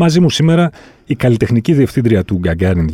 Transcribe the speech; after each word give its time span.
Μαζί 0.00 0.20
μου 0.20 0.30
σήμερα 0.30 0.70
η 1.06 1.14
καλλιτεχνική 1.14 1.72
διευθύντρια 1.72 2.24
του 2.24 2.40
Gagarin 2.44 2.84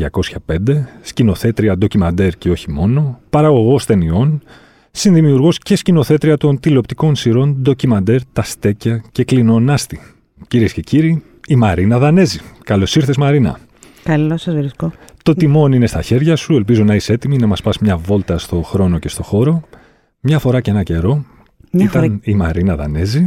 205, 0.46 0.54
σκηνοθέτρια 1.02 1.78
ντοκιμαντέρ 1.78 2.36
και 2.38 2.50
όχι 2.50 2.70
μόνο, 2.70 3.20
παραγωγός 3.30 3.86
ταινιών, 3.86 4.42
συνδημιουργός 4.90 5.58
και 5.58 5.76
σκηνοθέτρια 5.76 6.36
των 6.36 6.60
τηλεοπτικών 6.60 7.14
σειρών 7.14 7.56
ντοκιμαντέρ 7.60 8.20
Τα 8.32 8.42
Στέκια 8.42 9.02
και 9.12 9.24
Κλεινονάστη. 9.24 10.00
Κυρίες 10.48 10.72
και 10.72 10.80
κύριοι, 10.80 11.22
η 11.48 11.56
Μαρίνα 11.56 11.98
Δανέζη. 11.98 12.38
Καλώς 12.64 12.96
ήρθες, 12.96 13.16
Μαρίνα. 13.16 13.58
Καλώς 14.02 14.42
σας 14.42 14.54
βρίσκω. 14.54 14.92
Το 15.22 15.34
τιμόνι 15.34 15.76
είναι 15.76 15.86
στα 15.86 16.02
χέρια 16.02 16.36
σου. 16.36 16.54
Ελπίζω 16.56 16.84
να 16.84 16.94
είσαι 16.94 17.12
έτοιμη 17.12 17.36
να 17.36 17.46
μας 17.46 17.62
πας 17.62 17.78
μια 17.78 17.96
βόλτα 17.96 18.38
στο 18.38 18.62
χρόνο 18.62 18.98
και 18.98 19.08
στο 19.08 19.22
χώρο. 19.22 19.62
Μια 20.20 20.38
φορά 20.38 20.60
και 20.60 20.70
ένα 20.70 20.82
καιρό 20.82 21.24
Μια 21.70 21.84
ήταν 21.84 22.02
φορά- 22.02 22.18
η 22.22 22.34
Μαρίνα 22.34 22.76
Δανέζη. 22.76 23.26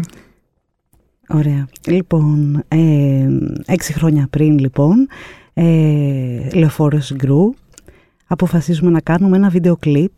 Ωραία. 1.30 1.68
Λοιπόν, 1.88 2.64
ε, 2.68 3.28
έξι 3.66 3.94
χρόνια 3.94 4.28
πριν 4.30 4.60
λοιπόν, 4.60 5.08
ε, 5.54 6.50
Λεωφόρος 6.54 7.14
Γκρου, 7.16 7.54
αποφασίζουμε 8.28 8.92
να 8.92 9.00
κάνουμε 9.02 9.38
ένα 9.38 9.50
βίντεο 9.50 9.76
κλιπ, 9.76 10.12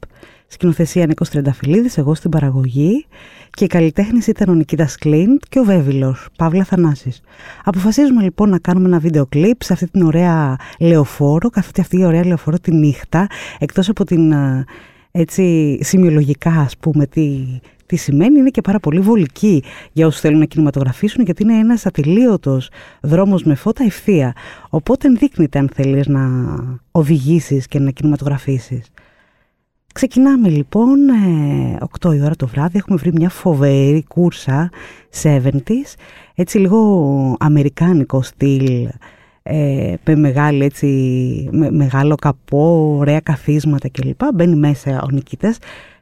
σκηνοθεσία 0.48 1.06
Νίκος 1.06 1.30
Τρενταφυλλίδης, 1.30 1.98
εγώ 1.98 2.16
στην 2.16 2.30
παραγωγή 2.30 3.06
και 3.50 3.64
οι 3.64 3.68
καλλιτέχνες 3.68 4.28
ήταν 4.28 4.50
ο 4.50 4.54
Νικήτας 4.54 4.96
Κλίντ 4.96 5.40
και 5.50 5.60
ο 5.60 5.64
Βέβυλος, 5.64 6.28
Παύλα 6.38 6.64
Θανάσης. 6.64 7.22
Αποφασίζουμε 7.64 8.22
λοιπόν 8.24 8.50
να 8.50 8.60
κάνουμε 8.60 8.88
ένα 8.88 9.00
βίντεο 9.00 9.26
κλιπ 9.26 9.64
σε 9.64 9.74
αυτή 9.74 9.88
την 9.88 10.02
ωραία 10.02 10.56
λεωφόρο, 10.80 11.50
καθότι 11.50 11.82
αυτή 11.82 11.98
η 11.98 12.06
ωραία 12.06 12.26
λεωφόρο 12.26 12.60
τη 12.60 12.74
νύχτα, 12.74 13.28
εκτός 13.60 13.90
από 13.90 14.06
την 14.06 14.32
ε, 14.32 14.66
έτσι 15.12 15.78
σημειολογικά 15.82 16.52
ας 16.52 16.78
πούμε 16.78 17.06
τι, 17.06 17.46
τι 17.90 17.96
σημαίνει 17.96 18.40
είναι 18.40 18.50
και 18.50 18.62
πάρα 18.62 18.80
πολύ 18.80 19.00
βολική 19.00 19.64
για 19.92 20.08
όσους 20.08 20.20
θέλουν 20.20 20.40
να 20.40 20.46
κινηματογραφήσουν 20.46 21.24
γιατί 21.24 21.44
είναι 21.44 21.58
ένας 21.58 21.86
ατελείωτος 21.86 22.70
δρόμος 23.02 23.44
με 23.44 23.56
φώτα 23.56 23.84
ευθεία. 23.84 24.34
Οπότε 24.70 25.08
ενδείκνυται 25.08 25.60
αν 25.60 25.70
θέλεις 25.74 26.08
να 26.08 26.22
οδηγήσεις 26.92 27.68
και 27.68 27.80
να 27.80 27.92
κινηματογραφήσεις. 27.92 28.92
Ξεκινάμε 29.94 30.50
λοιπόν 30.50 31.10
ε, 31.10 31.78
8 32.00 32.16
η 32.16 32.22
ώρα 32.22 32.36
το 32.36 32.48
βράδυ, 32.48 32.78
έχουμε 32.78 32.98
βρει 32.98 33.12
μια 33.14 33.30
φοβερή 33.30 34.04
κούρσα 34.08 34.70
70s, 35.24 35.94
έτσι 36.36 36.58
λίγο 36.58 37.36
αμερικάνικο 37.40 38.22
στυλ, 38.22 38.88
ε, 39.44 39.94
με, 40.06 40.16
μεγάλη, 40.16 40.64
έτσι, 40.64 40.88
με 41.52 41.72
μεγάλο 41.72 42.16
καπό, 42.16 42.96
ωραία 43.00 43.20
καθίσματα 43.20 43.90
κλπ. 43.90 44.22
Μπαίνει 44.34 44.56
μέσα 44.56 45.02
ο 45.02 45.08
Νικήτας 45.12 45.58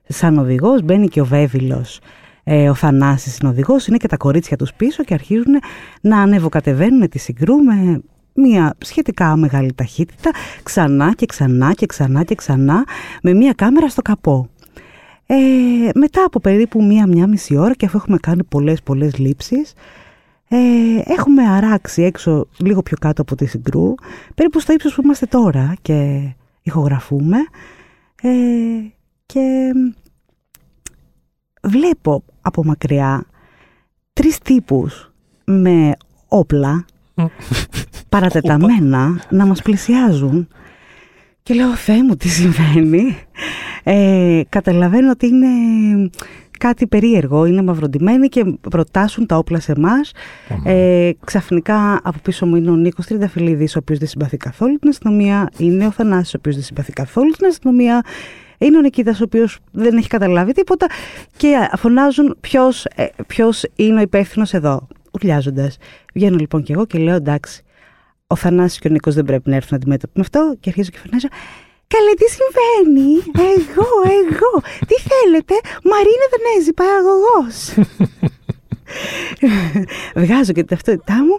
σαν 0.07 0.37
οδηγός, 0.37 0.81
μπαίνει 0.81 1.07
και 1.07 1.21
ο 1.21 1.25
Βέβυλος, 1.25 1.99
ε, 2.43 2.69
ο 2.69 2.73
Θανάσης 2.73 3.37
είναι 3.37 3.49
οδηγός, 3.49 3.87
είναι 3.87 3.97
και 3.97 4.07
τα 4.07 4.17
κορίτσια 4.17 4.57
τους 4.57 4.73
πίσω 4.73 5.03
και 5.03 5.13
αρχίζουν 5.13 5.59
να 6.01 6.21
ανεβοκατεβαίνουν 6.21 7.09
τη 7.09 7.19
συγκρού 7.19 7.55
με 7.55 8.01
μια 8.33 8.75
σχετικά 8.77 9.35
μεγάλη 9.35 9.73
ταχύτητα, 9.73 10.31
ξανά 10.63 11.13
και 11.13 11.25
ξανά 11.25 11.73
και 11.73 11.85
ξανά 11.85 12.23
και 12.23 12.35
ξανά, 12.35 12.83
με 13.21 13.33
μια 13.33 13.53
κάμερα 13.53 13.89
στο 13.89 14.01
καπό. 14.01 14.49
Ε, 15.25 15.35
μετά 15.95 16.23
από 16.23 16.39
περίπου 16.39 16.83
μία-μία 16.83 17.27
μισή 17.27 17.57
ώρα 17.57 17.73
και 17.73 17.85
αφού 17.85 17.97
έχουμε 17.97 18.17
κάνει 18.17 18.43
πολλές 18.43 18.81
πολλές 18.81 19.17
λήψεις, 19.17 19.73
ε, 20.47 20.57
έχουμε 21.05 21.43
αράξει 21.43 22.03
έξω 22.03 22.47
λίγο 22.57 22.81
πιο 22.81 22.97
κάτω 23.01 23.21
από 23.21 23.35
τη 23.35 23.45
συγκρού, 23.45 23.93
περίπου 24.35 24.59
στο 24.59 24.73
ύψος 24.73 24.95
που 24.95 25.01
είμαστε 25.03 25.25
τώρα 25.25 25.73
και 25.81 26.29
ηχογραφούμε 26.61 27.37
ε, 28.21 28.29
και 29.25 29.71
βλέπω 31.63 32.23
από 32.41 32.63
μακριά 32.65 33.25
τρεις 34.13 34.37
τύπους 34.37 35.11
με 35.43 35.93
όπλα 36.27 36.85
παρατεταμένα 38.09 39.21
να 39.29 39.45
μας 39.45 39.61
πλησιάζουν. 39.61 40.47
Και 41.43 41.53
λέω 41.53 41.75
Θεέ 41.75 42.03
μου 42.03 42.15
τι 42.15 42.27
συμβαίνει; 42.27 43.17
Ε, 43.83 44.41
καταλαβαίνω 44.49 45.11
ότι 45.11 45.27
είναι 45.27 45.47
κάτι 46.59 46.87
περίεργο. 46.87 47.45
Είναι 47.45 47.61
μαυροντημένοι 47.61 48.27
και 48.27 48.57
προτάσουν 48.69 49.25
τα 49.25 49.37
όπλα 49.37 49.59
σε 49.59 49.71
εμάς. 49.71 50.11
Ε, 50.63 51.11
ξαφνικά 51.25 51.99
από 52.03 52.19
πίσω 52.21 52.45
μου 52.45 52.55
είναι 52.55 52.69
ο 52.69 52.75
Νίκος 52.75 53.05
Τριανταφυλλίδης 53.05 53.75
ο 53.75 53.79
οποίος 53.79 53.99
δεν 53.99 54.07
συμπαθεί 54.07 54.37
καθόλου 54.37 54.79
την 54.79 54.89
αστυνομία. 54.89 55.49
Είναι 55.57 55.85
ο 55.85 55.91
Θανάσης 55.91 56.33
ο 56.33 56.37
οποίος 56.37 56.55
δεν 56.55 56.63
συμπαθεί 56.63 56.91
καθόλου 56.91 57.31
την 57.31 57.47
αστυνομία 57.47 58.01
είναι 58.57 58.77
ο 58.77 58.81
Νικήτας 58.81 59.19
ο 59.21 59.23
οποίος 59.23 59.59
δεν 59.71 59.97
έχει 59.97 60.07
καταλάβει 60.07 60.51
τίποτα 60.51 60.87
και 61.37 61.69
φωνάζουν 61.77 62.37
ποιος, 62.39 62.85
ε, 62.85 63.07
ποιος 63.27 63.65
είναι 63.75 63.99
ο 63.99 64.01
υπεύθυνος 64.01 64.53
εδώ 64.53 64.87
ουρλιάζοντας. 65.11 65.77
Βγαίνω 66.13 66.37
λοιπόν 66.39 66.63
και 66.63 66.73
εγώ 66.73 66.85
και 66.85 66.97
λέω 66.97 67.15
εντάξει 67.15 67.61
ο 68.27 68.35
Θανάσης 68.35 68.79
και 68.79 68.87
ο 68.87 68.91
Νίκος 68.91 69.15
δεν 69.15 69.25
πρέπει 69.25 69.49
να 69.49 69.55
έρθουν 69.55 69.75
αντιμέτωποι 69.77 70.11
με 70.15 70.21
αυτό 70.21 70.55
και 70.59 70.69
αρχίζω 70.69 70.89
και 70.89 70.97
φωνάζω 70.97 71.27
Καλέ, 71.87 72.13
τι 72.13 72.27
συμβαίνει, 72.37 73.11
εγώ, 73.55 73.89
εγώ, 74.21 74.53
τι 74.87 74.95
θέλετε, 75.09 75.53
Μαρίνα 75.83 76.25
Δανέζη, 76.31 76.73
παραγωγός. 76.73 77.57
Βγάζω 80.21 80.51
και 80.51 80.63
την 80.63 80.67
ταυτότητά 80.67 81.13
μου. 81.13 81.33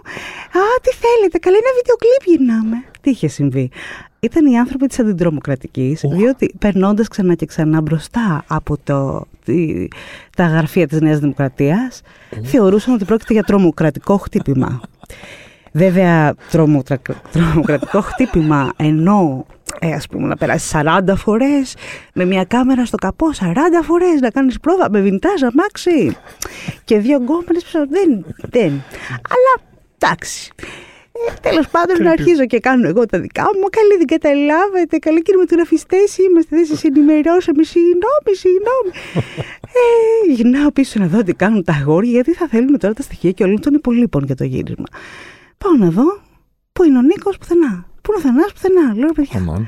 Α, 0.59 0.61
τι 0.81 0.91
θέλετε, 1.03 1.37
καλέ, 1.37 1.57
ένα 1.57 1.71
βίντεο 1.77 1.95
κλιπ 1.95 2.23
γυρνάμε. 2.25 2.77
Τι 3.01 3.09
είχε 3.09 3.27
συμβεί. 3.27 3.71
Ήταν 4.19 4.45
οι 4.45 4.57
άνθρωποι 4.59 4.87
της 4.87 4.99
αντιδρομοκρατικής, 4.99 6.01
διότι 6.13 6.53
περνώντας 6.59 7.07
ξανά 7.07 7.33
και 7.35 7.45
ξανά 7.45 7.81
μπροστά 7.81 8.43
από 8.47 8.77
το, 8.83 9.25
τη- 9.45 9.87
τα 10.35 10.45
γραφεία 10.47 10.87
της 10.87 11.01
Νέας 11.01 11.19
Δημοκρατίας, 11.19 12.01
θεωρούσαν 12.43 12.93
ότι 12.93 13.05
πρόκειται 13.05 13.33
για 13.33 13.43
τρομοκρατικό 13.43 14.17
χτύπημα. 14.17 14.81
Βέβαια, 15.71 16.35
τρομοκρα... 16.51 16.99
τρομοκρατικό 17.31 18.01
χτύπημα 18.01 18.71
ενώ 18.77 19.45
ε, 19.79 19.93
ας 19.93 20.07
πούμε 20.07 20.27
να 20.27 20.35
περάσεις 20.37 20.71
40 20.75 20.99
φορές 21.15 21.75
με 22.13 22.25
μια 22.25 22.43
κάμερα 22.43 22.85
στο 22.85 22.97
καπό 22.97 23.27
40 23.39 23.53
φορές 23.83 24.19
να 24.21 24.29
κάνεις 24.29 24.59
πρόβα 24.59 24.89
με 24.91 24.99
βιντάζ 24.99 25.43
αμάξι 25.43 26.17
και 26.83 26.97
δύο 26.99 27.17
γκόμενες 27.17 27.63
πίσω 27.63 27.79
δεν, 27.87 28.25
δεν. 28.49 28.71
αλλά 29.29 29.67
εντάξει 29.97 30.51
ε, 31.27 31.33
Τέλος 31.41 31.67
πάντων, 31.67 32.03
να 32.03 32.11
αρχίζω 32.11 32.45
και 32.45 32.59
κάνω 32.59 32.87
εγώ 32.87 33.05
τα 33.05 33.19
δικά 33.19 33.43
μου. 33.43 33.59
Μα 33.61 33.69
καλή 33.69 33.95
δεν 33.97 34.07
καταλάβετε. 34.15 34.97
Καλή 34.97 35.21
κινηματογραφιστέ 35.21 35.97
είμαστε. 36.29 36.55
Δεν 36.55 36.65
σας 36.65 36.83
ενημερώσαμε. 36.83 37.63
Συγγνώμη, 37.63 38.31
συγγνώμη. 38.43 38.89
ε, 39.79 40.31
γυρνάω 40.33 40.71
πίσω 40.71 40.99
να 40.99 41.07
δω 41.07 41.23
τι 41.23 41.33
κάνουν 41.33 41.63
τα 41.63 41.73
αγόρια, 41.73 42.11
γιατί 42.11 42.33
θα 42.33 42.47
θέλουν 42.47 42.77
τώρα 42.79 42.93
τα 42.93 43.01
στοιχεία 43.01 43.31
και 43.31 43.43
όλων 43.43 43.59
των 43.61 43.73
υπολείπων 43.73 44.23
για 44.25 44.35
το 44.35 44.43
γύρισμα. 44.43 44.85
Πάω 45.57 45.73
να 45.77 45.89
δω 45.89 46.21
πού 46.73 46.83
είναι 46.83 46.97
ο 46.97 47.01
Νίκος 47.01 47.37
πουθενά. 47.37 47.85
Πού 48.01 48.11
είναι 48.11 48.19
ο 48.19 48.21
Θανάσης 48.27 48.53
πουθενά. 48.53 48.93
Λέω 48.95 49.07
«Ρε 49.07 49.13
παιδιά, 49.13 49.39
Αμάν. 49.39 49.67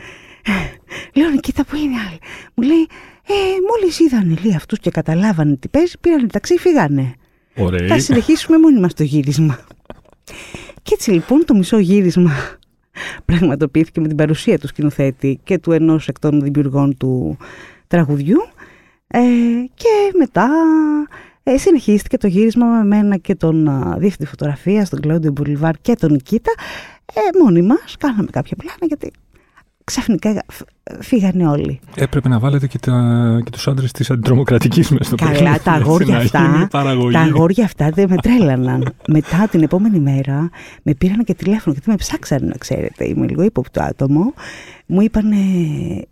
Λέω, 1.13 1.35
κοίτα 1.39 1.65
που 1.65 1.75
είναι 1.75 1.95
άλλοι. 2.07 2.19
Μου 2.53 2.63
λέει, 2.63 2.87
ε, 3.27 3.33
μόλις 3.69 3.99
είδανε 3.99 4.35
λέει 4.43 4.55
αυτούς 4.55 4.79
και 4.79 4.89
καταλάβανε 4.89 5.55
τι 5.55 5.67
παίζει, 5.67 5.95
πήραν 6.01 6.27
ταξί, 6.31 6.57
φύγανε. 6.57 7.13
Ωραία. 7.57 7.87
Θα 7.87 7.99
συνεχίσουμε 7.99 8.57
μόνοι 8.59 8.79
μας 8.79 8.93
το 8.93 9.03
γύρισμα. 9.03 9.59
Και 10.83 10.93
έτσι 10.93 11.11
λοιπόν 11.11 11.45
το 11.45 11.53
μισό 11.53 11.77
γύρισμα 11.77 12.31
πραγματοποιήθηκε 13.25 14.01
με 14.01 14.07
την 14.07 14.17
παρουσία 14.17 14.59
του 14.59 14.67
σκηνοθέτη 14.67 15.39
και 15.43 15.57
του 15.57 15.71
ενός 15.71 16.07
εκ 16.07 16.19
των 16.19 16.41
δημιουργών 16.41 16.97
του 16.97 17.37
τραγουδιού. 17.87 18.39
Ε, 19.07 19.19
και 19.73 20.17
μετά 20.17 20.49
ε, 21.43 21.57
συνεχίστηκε 21.57 22.17
το 22.17 22.27
γύρισμα 22.27 22.65
με 22.65 22.83
μένα 22.83 23.17
και 23.17 23.35
τον 23.35 23.67
α, 23.67 23.95
διευθυντή 23.97 24.25
φωτογραφίας, 24.25 24.89
τον 24.89 24.99
Κλόντιο 24.99 25.31
Μπουλιβάρ 25.31 25.75
και 25.81 25.95
τον 25.95 26.11
Νικήτα 26.11 26.51
ε, 27.13 27.43
μόνοι 27.43 27.61
μας, 27.61 27.95
κάναμε 27.97 28.27
κάποια 28.31 28.55
πλάνα 28.55 28.85
γιατί 28.85 29.11
ξαφνικά 29.91 30.43
φ- 30.51 30.61
φύγανε 30.99 31.47
όλοι. 31.47 31.79
Έπρεπε 31.95 32.29
να 32.29 32.39
βάλετε 32.39 32.67
και, 32.67 32.79
τα, 32.79 33.41
και 33.43 33.49
τους 33.49 33.67
άντρες 33.67 33.91
της 33.91 34.11
αντιτρομοκρατικής 34.11 34.89
μέσα 34.89 35.03
στο 35.03 35.15
Καλά, 35.15 35.31
παιχνίδι, 35.31 35.59
τα 35.63 35.71
έτσι, 35.75 35.83
αγόρια 35.83 36.15
να 36.15 36.21
αυτά, 36.21 36.51
γίνει 36.53 36.67
παραγωγή. 36.67 37.13
τα 37.13 37.19
αγόρια 37.19 37.63
αυτά 37.65 37.89
δεν 37.89 38.09
με 38.09 38.15
τρέλαναν. 38.15 38.93
Μετά 39.07 39.47
την 39.51 39.61
επόμενη 39.63 39.99
μέρα 39.99 40.49
με 40.83 40.93
πήραν 40.93 41.23
και 41.23 41.33
τηλέφωνο 41.33 41.73
γιατί 41.73 41.89
με 41.89 41.95
ψάξανε 41.95 42.47
να 42.47 42.55
ξέρετε. 42.57 43.07
Είμαι 43.07 43.27
λίγο 43.27 43.43
ύποπτο 43.43 43.81
άτομο. 43.81 44.33
Μου 44.85 45.01
είπαν 45.01 45.31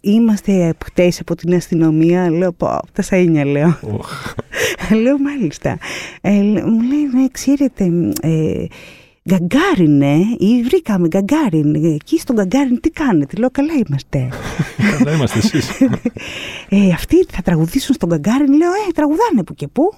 είμαστε 0.02 0.74
χτες 0.86 1.20
από 1.20 1.36
την 1.36 1.54
αστυνομία. 1.56 2.32
Λέω 2.32 2.52
πω, 2.52 2.68
τα 2.94 3.04
σαΐνια 3.10 3.46
λέω. 3.46 3.78
Οχ. 3.98 4.34
λέω 5.02 5.18
μάλιστα. 5.20 5.78
Ε, 6.22 6.42
λέ- 6.42 6.64
μου 6.66 6.82
λέει 6.82 7.10
ναι 7.14 7.28
ξέρετε 7.32 7.84
ε, 8.22 8.66
Γκαγκάρινε, 9.30 10.16
ή 10.38 10.64
βρήκαμε 10.64 11.08
Γκαγκάριν. 11.08 11.76
Εκεί 11.76 12.20
στον 12.20 12.36
Γκαγκάριν 12.36 12.80
τι 12.80 12.90
κάνετε; 12.90 13.38
Λέω, 13.38 13.50
καλά 13.52 13.74
είμαστε. 13.74 14.30
Καλά 14.98 15.12
είμαστε 15.12 15.38
εσείς. 15.38 15.70
ε, 16.70 16.92
αυτοί 16.94 17.26
θα 17.32 17.42
τραγουδήσουν 17.42 17.96
στον 17.96 18.10
Γκαγκάριν. 18.10 18.54
Λέω, 18.54 18.72
ε, 18.72 18.92
τραγουδάνε 18.94 19.44
που 19.44 19.54
και 19.54 19.68
που. 19.68 19.94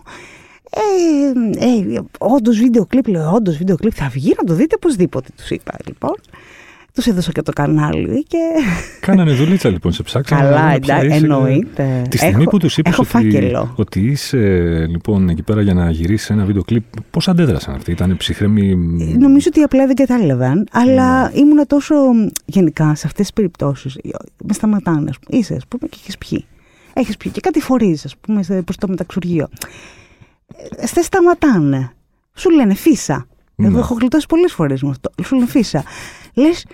Ε, 0.73 1.65
ε, 1.65 1.99
όντως 2.17 2.57
βίντεο 2.57 2.85
κλιπ, 2.85 3.07
λέω, 3.07 3.31
όντως 3.31 3.57
βίντεο 3.57 3.75
κλιπ 3.75 3.91
θα 3.95 4.07
βγει 4.07 4.33
να 4.37 4.43
το 4.43 4.53
δείτε 4.53 4.75
οπωσδήποτε, 4.75 5.29
τους 5.37 5.49
είπα 5.49 5.73
λοιπόν. 5.85 6.15
Τους 6.93 7.05
έδωσα 7.07 7.31
και 7.31 7.41
το 7.41 7.51
κανάλι 7.51 8.23
και... 8.23 8.37
Κάνανε 8.99 9.31
δουλίτσα 9.33 9.69
λοιπόν, 9.69 9.91
σε 9.91 10.03
ψάξανε. 10.03 10.41
Καλά, 10.41 10.63
να 10.63 10.71
δουν 10.71 10.79
ποια 10.79 10.95
εντάξει, 10.95 11.15
είσαι. 11.17 11.25
εννοείται. 11.25 12.05
Τη 12.09 12.17
στιγμή 12.17 12.41
Έχω- 12.41 12.49
που 12.51 12.57
τους 12.57 12.77
είπες 12.77 12.91
έχω 12.93 13.01
ότι, 13.01 13.11
φάκελο. 13.11 13.73
ότι 13.75 13.99
είσαι 13.99 14.37
λοιπόν 14.89 15.29
εκεί 15.29 15.43
πέρα 15.43 15.61
για 15.61 15.73
να 15.73 15.89
γυρίσεις 15.91 16.29
ένα 16.29 16.45
βίντεο 16.45 16.63
κλιπ, 16.63 16.83
πώς 17.11 17.27
αντέδρασαν 17.27 17.75
αυτοί, 17.75 17.91
ήταν 17.91 18.17
ψυχρέμοι... 18.17 18.75
Νομίζω 19.19 19.47
ότι 19.51 19.61
απλά 19.61 19.85
δεν 19.87 19.95
κατάλαβαν, 19.95 20.67
αλλά 20.71 21.21
Ναι. 21.23 21.39
ήμουνα 21.39 21.65
τόσο 21.65 21.95
γενικά 22.45 22.85
σε 22.95 23.07
αυτές 23.07 23.21
τις 23.25 23.33
περιπτώσεις. 23.33 23.97
Με 24.45 24.53
σταματάνε, 24.53 25.09
ας 25.09 25.19
πούμε. 25.19 25.39
Είσαι, 25.39 25.53
ας 25.53 25.65
πούμε, 25.67 25.87
και 25.89 25.97
έχεις 26.01 26.17
πιει. 26.17 26.45
Έχεις 26.93 27.17
πιει 27.17 27.31
και 27.31 27.39
κάτι 27.39 27.59
φορείς, 27.59 28.05
ας 28.05 28.15
πούμε, 28.17 28.43
σε- 28.43 28.61
προς 28.61 28.77
το 28.77 28.87
μεταξουργείο. 28.87 29.47
Ε, 30.77 30.85
Σε 30.87 31.01
σταματάνε. 31.01 31.91
Σου 32.33 32.49
λένε 32.49 32.73
φύσα. 32.73 33.25
Ναι. 33.55 33.67
Εγώ 33.67 33.79
έχω 33.79 33.93
γλιτώσει 33.99 34.25
πολλές 34.25 34.53
φορές 34.53 34.81
με 34.81 34.89
αυτό. 34.89 35.09
Σου 35.25 35.35
λένε 35.35 35.47
φύσα. 35.47 35.83
Λες, 36.33 36.65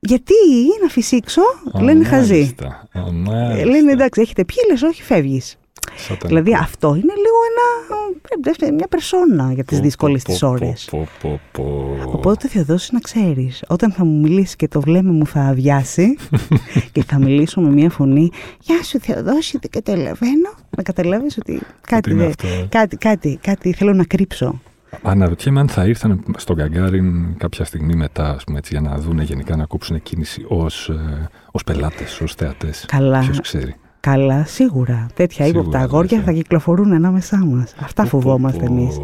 γιατί 0.00 0.34
να 0.82 0.88
φυσήξω, 0.88 1.40
Α, 1.72 1.82
λένε 1.82 2.04
χαζί. 2.04 2.32
μάλιστα. 2.32 2.88
Α, 2.92 2.98
Ε, 3.00 3.10
μάλιστα. 3.10 3.66
Λένε 3.70 3.92
εντάξει, 3.92 4.20
έχετε 4.20 4.44
πιει, 4.44 4.56
λες 4.70 4.82
όχι, 4.82 5.02
φεύγεις. 5.02 5.56
Σατανικό. 5.96 6.26
Δηλαδή 6.26 6.54
αυτό 6.54 6.88
είναι 6.88 7.12
λίγο 7.16 7.36
ένα, 7.50 8.68
ε, 8.68 8.70
μια 8.70 8.86
περσόνα 8.88 9.52
για 9.52 9.64
τις 9.64 9.76
Πω, 9.78 9.82
δύσκολες 9.84 10.22
πω, 10.22 10.30
τις 10.30 10.40
πω, 10.40 10.48
ώρες. 10.48 10.88
πω, 10.90 11.08
πω, 11.22 11.40
πω. 11.52 11.96
Οπότε 12.06 12.48
Θεοδόση 12.48 12.90
να 12.94 13.00
ξέρεις, 13.00 13.62
όταν 13.68 13.92
θα 13.92 14.04
μου 14.04 14.20
μιλήσεις 14.20 14.56
και 14.56 14.68
το 14.68 14.80
βλέμμα 14.80 15.12
μου 15.12 15.26
θα 15.26 15.40
αδειάσει 15.40 16.16
και 16.92 17.02
θα 17.04 17.18
μιλήσω 17.18 17.60
με 17.60 17.68
μια 17.70 17.90
φωνή 17.90 18.30
«Γεια 18.60 18.82
σου 18.82 18.98
Θεοδόση, 19.00 19.58
δεν 19.60 19.70
καταλαβαίνω». 19.70 20.50
Να 20.76 20.82
καταλάβεις 20.82 21.36
ότι 21.38 21.60
κάτι, 21.86 22.10
είναι 22.10 22.18
δεν- 22.20 22.28
αυτό, 22.28 22.46
ε. 22.46 22.66
κάτι, 22.68 22.96
κάτι, 22.96 23.38
κάτι 23.42 23.72
θέλω 23.72 23.92
να 23.92 24.04
κρύψω. 24.04 24.60
Αναρωτιέμαι 25.02 25.60
αν 25.60 25.68
θα 25.68 25.84
ήρθαν 25.86 26.24
στον 26.36 26.56
Γκαγκάριν 26.56 27.36
κάποια 27.36 27.64
στιγμή 27.64 27.94
μετά, 27.94 28.30
ας 28.30 28.44
πούμε, 28.44 28.58
έτσι, 28.58 28.78
για 28.78 28.88
να 28.90 28.98
δουν 28.98 29.20
γενικά 29.20 29.56
να 29.56 29.64
κόψουν 29.64 30.02
κίνηση 30.02 30.44
ως, 30.48 30.88
ε, 30.88 31.28
ως 31.50 31.64
πελάτες, 31.64 32.20
ως 32.20 32.34
θεατές. 32.34 32.84
Καλά. 32.88 33.18
Ποιος 33.18 33.40
ξέρει. 33.40 33.74
Καλά, 34.00 34.44
σίγουρα. 34.44 35.06
Τέτοια 35.14 35.44
Σίγουρα, 35.44 35.60
ύποπτα 35.62 35.78
αγόρια 35.78 36.16
αλήθεια. 36.16 36.32
θα 36.32 36.38
κυκλοφορούν 36.38 36.92
ανάμεσά 36.92 37.36
μας. 37.44 37.74
Αυτά 37.78 38.02
Πω, 38.02 38.08
πω, 38.12 38.20
φοβόμαστε 38.20 38.64
πω. 38.66 38.72
εμείς. 38.72 39.00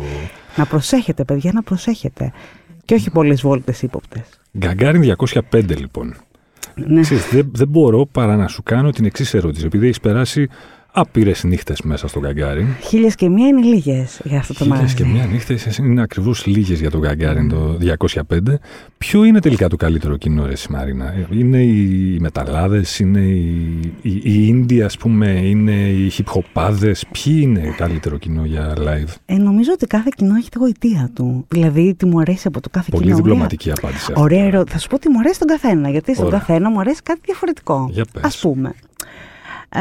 Να 0.56 0.64
προσέχετε 0.66 1.25
παιδιά, 1.25 1.50
να 1.54 1.62
προσέχετε. 1.62 2.32
Και 2.84 2.94
όχι 2.94 3.10
πολλές 3.10 3.40
βόλτες 3.40 3.82
ύποπτες. 3.82 4.22
Γκαγκάριν 4.58 5.00
205 5.00 5.76
λοιπόν. 5.76 6.14
Ναι. 6.75 7.00
Ξέρεις, 7.00 7.28
δεν, 7.28 7.48
δεν 7.52 7.69
μπορώ 7.69 8.06
παρά 8.06 8.36
να 8.36 8.48
σου 8.48 8.62
κάνω 8.62 8.90
την 8.90 9.04
εξής 9.04 9.34
ερώτηση. 9.34 9.66
Επειδή 9.66 9.84
έχεις 9.84 10.00
περάσει 10.00 10.48
άπειρες 10.96 11.44
νύχτες 11.44 11.81
μέσα 11.82 12.08
στον 12.08 12.23
Γκαγκάριν. 12.23 12.67
Χίλιες 12.81 13.14
και 13.14 13.29
μία 13.29 13.46
είναι 13.46 13.61
λίγες 13.61 14.20
για 14.25 14.38
αυτό 14.38 14.52
το 14.52 14.58
Χίλιες 14.58 14.76
μαγαζί. 14.79 14.94
και 14.94 15.05
μία 15.05 15.26
νύχτα 15.26 15.55
είναι 15.85 16.02
ακριβώς 16.02 16.46
λίγες 16.46 16.81
για 16.81 16.91
τον 16.91 17.00
Γκαγκάριν 17.00 17.49
το 17.49 17.79
205. 17.81 18.58
Ποιο 18.99 19.25
είναι 19.25 19.41
τελικά 19.41 19.69
το 19.69 19.76
καλύτερο 19.76 20.17
κοινό, 20.17 20.46
ρε 20.46 20.52
εσύ, 20.52 20.73
Μαρίνα. 20.73 21.14
Είναι 21.31 21.62
οι 21.62 22.17
μεταλλάδες, 22.20 22.99
είναι 22.99 23.20
οι, 23.20 23.79
οι, 24.02 24.11
οι 24.25 24.67
indie, 24.69 24.81
ας 24.81 24.96
πούμε, 24.96 25.26
είναι 25.31 25.73
οι 25.73 26.11
hip 26.17 26.32
hopάδε. 26.41 26.93
Ποιοι 27.12 27.38
είναι 27.43 27.75
καλύτερο 27.76 28.19
κοινό 28.19 28.44
για 28.44 28.75
live; 28.76 29.14
Ε, 29.26 29.37
νομίζω 29.37 29.70
ότι 29.73 29.87
κάθε 29.87 30.08
κοινό 30.17 30.35
έχει 30.37 30.49
τη 30.49 30.58
γοητεία 30.58 31.11
του. 31.14 31.44
Δηλαδή, 31.49 31.94
τι 31.94 32.06
μου 32.06 32.20
αρέσει 32.20 32.46
από 32.46 32.61
το 32.61 32.69
κάθε 32.73 32.91
Πολύ 32.91 33.05
κοινό. 33.05 33.17
διπλωματική 33.17 33.70
απάντηση. 33.70 33.99
αυτή. 34.08 34.20
Ωραία 34.20 34.44
ερώτηση. 34.44 34.75
Θα 34.76 34.79
σου 34.82 34.88
πω 34.88 34.99
τι 34.99 35.08
μου 35.08 35.19
αρέσει 35.19 35.38
τον 35.38 35.49
καθένα. 35.49 35.88
Γιατί 35.91 36.14
στον 36.14 36.26
Ωραία. 36.26 36.38
καθένα 36.38 36.70
μου 36.70 36.81
αρέσει 36.81 37.00
κάτι 37.02 37.20
διαφορετικό. 37.25 37.88
Για 37.93 38.05
πες. 38.12 38.23
Ας 38.25 38.38
πούμε. 38.41 38.75
Ε, 39.75 39.81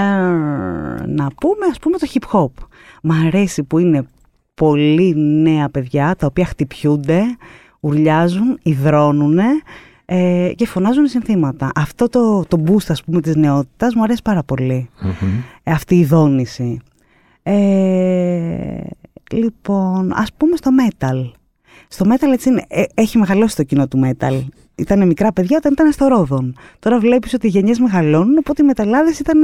να 1.08 1.28
πούμε, 1.40 1.66
ας 1.72 1.80
πούμε, 1.80 1.98
το 1.98 2.08
hip 2.14 2.32
hop. 2.32 2.66
Μ' 3.02 3.12
αρέσει 3.12 3.64
που 3.64 3.78
είναι 3.80 4.06
πολύ 4.54 5.16
νέα 5.16 5.70
παιδιά 5.70 6.16
τα 6.16 6.26
οποία 6.28 6.46
χτυπιούνται, 6.46 7.22
ουρλιάζουν, 7.80 8.60
υδρώνουν 8.64 9.40
ε, 10.06 10.52
και 10.56 10.68
φωνάζουν 10.68 11.08
συνθήματα. 11.08 11.72
Αυτό 11.76 12.10
το, 12.10 12.46
το 12.48 12.64
boost, 12.68 12.86
ας 12.88 13.04
πούμε, 13.04 13.22
της 13.22 13.36
νεότητας 13.36 13.96
μου 13.96 14.04
αρέσει 14.04 14.22
πάρα 14.22 14.44
πολύ. 14.44 14.90
Μμμ. 15.02 15.40
Ε, 15.64 15.72
αυτή 15.72 16.00
η 16.00 16.06
δόνηση. 16.06 16.80
Ε, 17.44 18.82
λοιπόν, 19.32 20.12
ας 20.14 20.34
πούμε 20.38 20.56
στο 20.56 20.72
metal. 20.80 21.32
Στο 21.88 22.06
metal 22.10 22.32
έτσι 22.32 22.50
είναι, 22.50 22.64
ε, 22.68 22.84
έχει 22.94 23.18
μεγαλώσει 23.18 23.56
το 23.56 23.64
κοινό 23.64 23.88
του 23.88 24.00
metal. 24.06 24.42
Ήταν 24.76 25.08
μικρά 25.08 25.34
παιδιά 25.34 25.58
όταν 25.58 25.72
ήταν 25.72 25.92
στο 25.92 26.08
Ρόδον. 26.08 26.56
Τώρα 26.80 27.00
βλέπεις 27.00 27.34
ότι 27.34 27.48
οι 27.48 27.50
γενιές 27.50 27.80
μεγαλώνουν, 27.80 28.38
οπότε 28.38 28.64
οι 28.64 28.66
μεταλλάδες 28.66 29.20
ήταν 29.20 29.42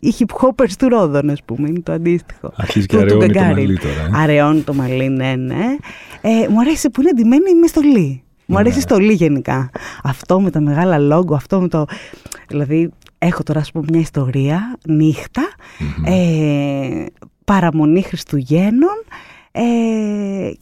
οι 0.00 0.14
hip 0.18 0.34
hoppers 0.48 0.70
του 0.78 0.88
Ρόδον, 0.88 1.30
ας 1.30 1.42
πούμε. 1.44 1.68
Είναι 1.68 1.80
το 1.80 1.92
αντίστοιχο. 1.92 2.52
Αρχίζει 2.56 2.86
Του- 2.86 2.96
και 2.96 3.04
του 3.04 3.14
αραιώνει 3.16 3.26
το 3.32 3.32
Γκαγκάριν. 3.40 3.64
μαλλί 3.64 3.78
τώρα. 3.78 4.18
ε. 4.18 4.22
Αραιώνει 4.22 4.60
το 4.60 4.74
μαλλί, 4.74 5.08
ναι, 5.08 5.34
ναι. 5.36 5.64
Ε, 6.20 6.48
μου 6.48 6.60
αρέσει 6.60 6.90
που 6.90 7.00
είναι 7.00 7.10
εντυμένη 7.10 7.54
με 7.60 7.66
στολή. 7.66 8.22
Μου 8.46 8.58
αρέσει 8.58 8.74
η 8.74 8.76
Ναι. 8.76 8.82
στολή 8.82 9.12
γενικά. 9.12 9.70
Αυτό 10.02 10.40
με 10.40 10.50
τα 10.50 10.60
μεγάλα 10.60 10.98
λόγο, 10.98 11.34
αυτό 11.34 11.60
με 11.60 11.68
το. 11.68 11.84
Δηλαδή, 12.48 12.90
έχω 13.18 13.42
τώρα, 13.42 13.60
ας 13.60 13.72
πούμε, 13.72 13.84
μια 13.90 14.00
ιστορία 14.00 14.78
νύχτα, 14.86 15.42
ε, 16.04 17.04
παραμονή 17.44 18.02
Χριστουγέννων 18.02 19.04
ε, 19.52 19.62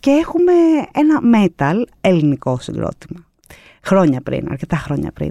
και 0.00 0.10
έχουμε 0.10 0.52
ένα 0.92 1.20
metal 1.34 1.82
ελληνικό 2.00 2.58
συγκρότημα. 2.60 3.26
Χρόνια 3.82 4.20
πριν, 4.20 4.46
αρκετά 4.50 4.76
χρόνια 4.76 5.10
πριν. 5.14 5.30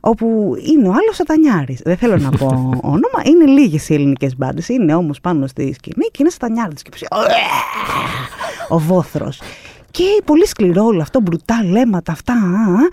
Όπου 0.00 0.54
είναι 0.74 0.88
ο 0.88 0.90
άλλος 0.90 1.16
Σατανιάρης. 1.16 1.80
Δεν 1.84 1.96
θέλω 1.96 2.16
να 2.16 2.30
πω 2.30 2.46
όνομα. 2.82 3.20
Είναι 3.24 3.44
λίγες 3.44 3.88
οι 3.88 3.94
ελληνικές 3.94 4.36
μπάντες. 4.36 4.68
Είναι 4.68 4.94
όμως 4.94 5.20
πάνω 5.20 5.46
στη 5.46 5.72
σκηνή 5.72 6.06
και 6.06 6.16
είναι 6.20 6.30
Σατανιάρης. 6.30 6.82
Και 6.82 6.90
ψι- 6.90 7.08
ο 8.68 8.78
βόθρος. 8.78 9.40
Και 9.90 10.04
πολύ 10.24 10.46
σκληρό 10.46 10.84
όλο 10.84 11.00
αυτό, 11.02 11.20
μπρουτά 11.20 11.64
λέματα 11.64 12.12
αυτά. 12.12 12.32
α, 12.32 12.36
α. 12.36 12.88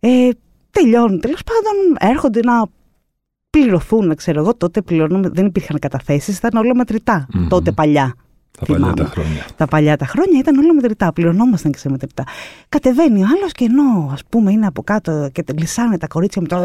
Ε, 0.00 0.28
τελειώνει. 0.70 1.18
Τέλος 1.18 1.40
πάντων, 1.44 2.10
έρχονται 2.12 2.40
να 2.40 2.62
πληρωθούν, 3.50 4.14
ξέρω 4.14 4.40
εγώ. 4.40 4.54
Τότε 4.54 4.82
πληρώνουμε, 4.82 5.28
δεν 5.28 5.46
υπήρχαν 5.46 5.78
καταθέσεις, 5.78 6.36
ήταν 6.38 6.50
όλα 6.64 6.74
μετρητά. 6.74 7.26
Μμμ. 7.32 7.48
Τότε 7.48 7.72
παλιά. 7.72 8.14
Τα 8.58 8.66
παλιά 8.66 8.76
θυμάμαι. 8.76 8.94
τα 8.94 9.04
χρόνια. 9.04 9.44
Τα 9.56 9.66
παλιά 9.66 9.96
τα 9.96 10.06
χρόνια 10.06 10.38
ήταν 10.38 10.58
όλα 10.58 10.74
μετρητά, 10.74 11.12
πληρωνόμασταν 11.12 11.72
και 11.72 11.78
σε 11.78 11.90
μετρητά. 11.90 12.24
Κατεβαίνει 12.68 13.22
ο 13.22 13.26
άλλος 13.36 13.52
και 13.52 13.64
ενώ 13.64 14.10
ας 14.12 14.20
πούμε 14.28 14.52
είναι 14.52 14.66
από 14.66 14.82
κάτω 14.82 15.28
και 15.32 15.44
γλυσάνε 15.56 15.98
τα 15.98 16.06
κορίτσια 16.06 16.42
με 16.42 16.48
το. 16.48 16.64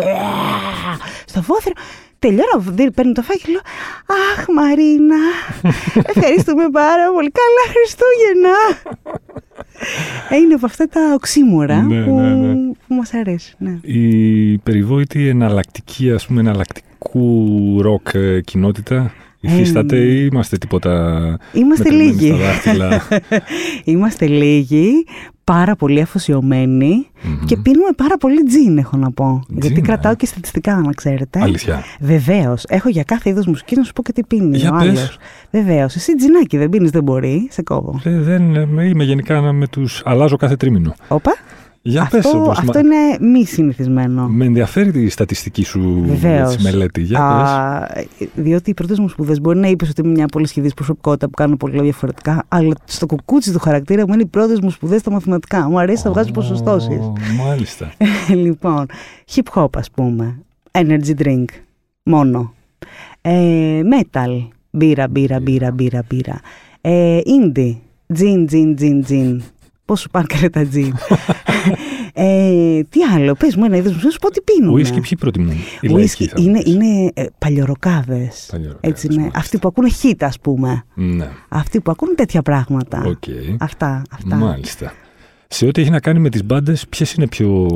στο 1.25 1.41
βόθρο. 1.41 1.71
Τελειώνω, 2.19 2.59
δι- 2.69 2.91
παίρνει 2.91 3.12
το 3.13 3.21
φάκελο. 3.21 3.59
Αχ, 4.35 4.45
Μαρίνα, 4.55 5.15
ευχαριστούμε 6.15 6.69
πάρα 6.69 7.12
πολύ. 7.13 7.31
Καλά 7.31 7.63
Χριστούγεννα. 7.73 8.55
Ε, 10.29 10.35
Είναι 10.35 10.53
από 10.53 10.65
αυτά 10.65 10.88
τα 10.88 11.12
οξύμορα 11.13 11.81
Ναι, 11.81 12.03
που, 12.03 12.19
ναι, 12.19 12.29
ναι. 12.29 12.53
που 12.88 12.93
μας 12.95 13.13
αρέσει. 13.13 13.55
Ναι. 13.57 13.77
Η 13.81 14.57
περιβόητη 14.57 15.27
εναλλακτική, 15.27 16.12
ας 16.12 16.25
πούμε, 16.27 16.39
εναλλακτικού 16.39 17.77
ροκ 17.81 18.07
ε, 18.13 18.41
κοινότητα 18.41 19.12
υφίσταται 19.43 19.97
Ε, 19.97 20.03
ή 20.03 20.29
είμαστε 20.31 20.57
τίποτα 20.57 20.91
Είμαστε 21.53 21.83
μετρημένοι 21.91 22.12
λίγοι. 22.19 22.27
στα 22.27 22.38
δάχτυλα; 22.45 23.01
Είμαστε 23.93 24.27
λίγοι, 24.27 24.91
πάρα 25.43 25.75
πολύ 25.75 26.01
αφοσιωμένοι 26.01 27.07
Μμμ. 27.23 27.45
και 27.45 27.57
πίνουμε 27.57 27.89
πάρα 27.95 28.17
πολύ 28.17 28.43
τζιν, 28.43 28.77
έχω 28.77 28.97
να 28.97 29.12
πω. 29.12 29.41
Τζιν, 29.47 29.59
Γιατί 29.62 29.79
ε. 29.79 29.81
κρατάω 29.81 30.15
και 30.15 30.25
στατιστικά, 30.25 30.75
να 30.75 30.91
ξέρετε. 30.91 31.39
Αλήθεια. 31.41 31.83
Βεβαίως. 32.00 32.63
Έχω 32.67 32.89
για 32.89 33.03
κάθε 33.03 33.29
είδος 33.29 33.45
μουσική 33.45 33.75
να 33.75 33.83
σου 33.83 33.93
πω 33.93 34.01
και 34.03 34.12
τι 34.12 34.23
πίνει 34.23 34.57
Για 34.57 34.69
ο 34.73 34.77
πες. 34.77 34.88
άλλος. 34.88 35.17
Βεβαίως. 35.51 35.95
Εσύ 35.95 36.15
τζινάκι 36.15 36.57
δεν 36.57 36.69
πίνεις, 36.69 36.89
δεν 36.89 37.03
μπορεί. 37.03 37.47
Σε 37.51 37.62
κόβω. 37.62 38.00
Ε, 38.03 38.19
δεν, 38.19 38.55
ε, 38.55 38.85
είμαι 38.85 39.03
γενικά 39.03 39.51
με 39.53 39.67
τους... 39.67 40.01
Αλλάζω 40.05 40.35
κάθε 40.35 40.55
τρίμηνο. 40.55 40.93
Όπα. 41.07 41.31
Για 41.86 42.02
αυτό 42.02 42.18
πες, 42.18 42.34
όπως 42.34 42.58
αυτό 42.60 42.72
μα- 42.74 42.80
είναι 42.80 43.30
μη 43.32 43.46
συνηθισμένο. 43.46 44.28
Με 44.28 44.46
ενδιαφέρει 44.46 45.02
η 45.04 45.10
στατιστική 45.10 45.63
σου 45.63 46.04
Βεβαίως. 46.08 46.54
έτσι, 46.54 46.63
μελέτη. 46.63 47.02
Για 47.02 47.20
πες. 47.20 47.50
Α, 47.50 48.06
διότι 48.36 48.70
οι 48.70 48.74
πρώτες 48.74 49.00
μου 49.00 49.08
σπουδές 49.08 49.42
μπορεί 49.42 49.60
να 49.60 49.68
είπες 49.68 49.90
ότι 49.90 50.02
είμαι 50.02 50.12
μια 50.12 50.25
πολύ 50.25 50.48
σχεδή 50.48 50.74
προσωπικότητα 50.75 51.25
που 51.25 51.32
κάνω 51.32 51.56
πολύ 51.58 51.82
διαφορετικά, 51.82 52.44
αλλά 52.48 52.74
στο 52.86 53.06
κουκούτσι 53.06 53.52
του 53.52 53.60
χαρακτήρα 53.60 54.08
μου 54.08 54.13
είναι 54.13 54.22
οι 54.22 54.25
πρώτες 54.25 54.60
μου 54.60 54.70
σπουδές 54.70 55.00
στα 55.00 55.12
μαθηματικά. 55.12 55.70
Μου 55.70 55.80
αρέσει 55.80 56.02
να 56.06 56.12
βγάζω 56.12 56.32
ποσοστώσεις. 56.32 57.00
Ω, 57.00 57.13
Μάλιστα. 57.48 57.92
λοιπόν, 58.44 58.86
hip 59.36 59.54
hop 59.62 59.78
ας 59.78 59.92
πούμε, 59.92 60.40
energy 60.72 61.13
drink, 61.24 61.46
μόνο. 62.04 62.54
Ε, 63.22 63.82
metal, 63.84 64.48
μπύρα, 64.72 65.08
μπύρα, 65.08 65.40
μπύρα, 65.40 65.72
μπύρα, 65.72 66.04
μπύρα. 66.10 66.40
Ε, 66.82 67.20
indie, 67.25 67.75
gin, 68.18 68.46
gin, 68.52 68.75
gin, 68.80 69.02
gin. 69.10 69.38
Πώς 69.93 70.01
σου 70.01 70.09
πάνε 70.09 70.25
καλά 70.29 70.50
τα 70.50 70.67
gin. 70.73 70.91
ε, 72.13 72.83
τι 72.89 73.03
άλλο, 73.15 73.33
πες 73.33 73.55
μου 73.55 73.63
ένα 73.65 73.75
είδος 73.77 73.93
μου, 73.93 74.00
να 74.03 74.09
σου 74.09 74.19
πω 74.19 74.29
τι 74.31 74.41
πίνουμε. 74.41 74.73
Ουίσκι 74.73 75.00
ποιοι 75.00 75.17
προτιμούν; 75.19 75.51
Οι 75.81 75.88
Whisky 75.88 75.91
λαϊκοί 75.91 76.27
θα 76.27 76.41
μου 76.41 76.47
είναι, 76.47 76.62
πεις. 76.63 76.73
είναι 76.73 77.12
ε, 77.13 77.25
παλιωροκάδες. 77.38 78.47
Παλιωροκάδες, 78.51 78.89
Έτσι 78.91 79.05
είναι. 79.05 79.15
μάλιστα. 79.15 79.39
Αυτοί 79.39 79.57
που 79.57 79.67
ακούνε 79.67 79.89
χίτα, 79.89 80.25
ας 80.25 80.39
πούμε. 80.39 80.83
Ναι, 80.93 81.29
Αυτοί 81.50 81.81
που 81.81 81.91
ακούνε 81.91 82.13
τέτοια 82.13 82.41
πράγματα. 82.41 83.03
οκ. 83.05 83.23
Αυτά, 83.59 84.01
αυτά. 84.12 84.35
Μάλιστα. 84.35 84.93
Σε 85.47 85.65
ό,τι 85.65 85.81
έχει 85.81 85.89
να 85.89 86.00
κάνει 86.00 86.19
με 86.19 86.29
τις 86.29 86.43
μπάντες, 86.45 86.85
ποιες 86.89 87.13
είναι 87.13 87.27
πιο 87.27 87.67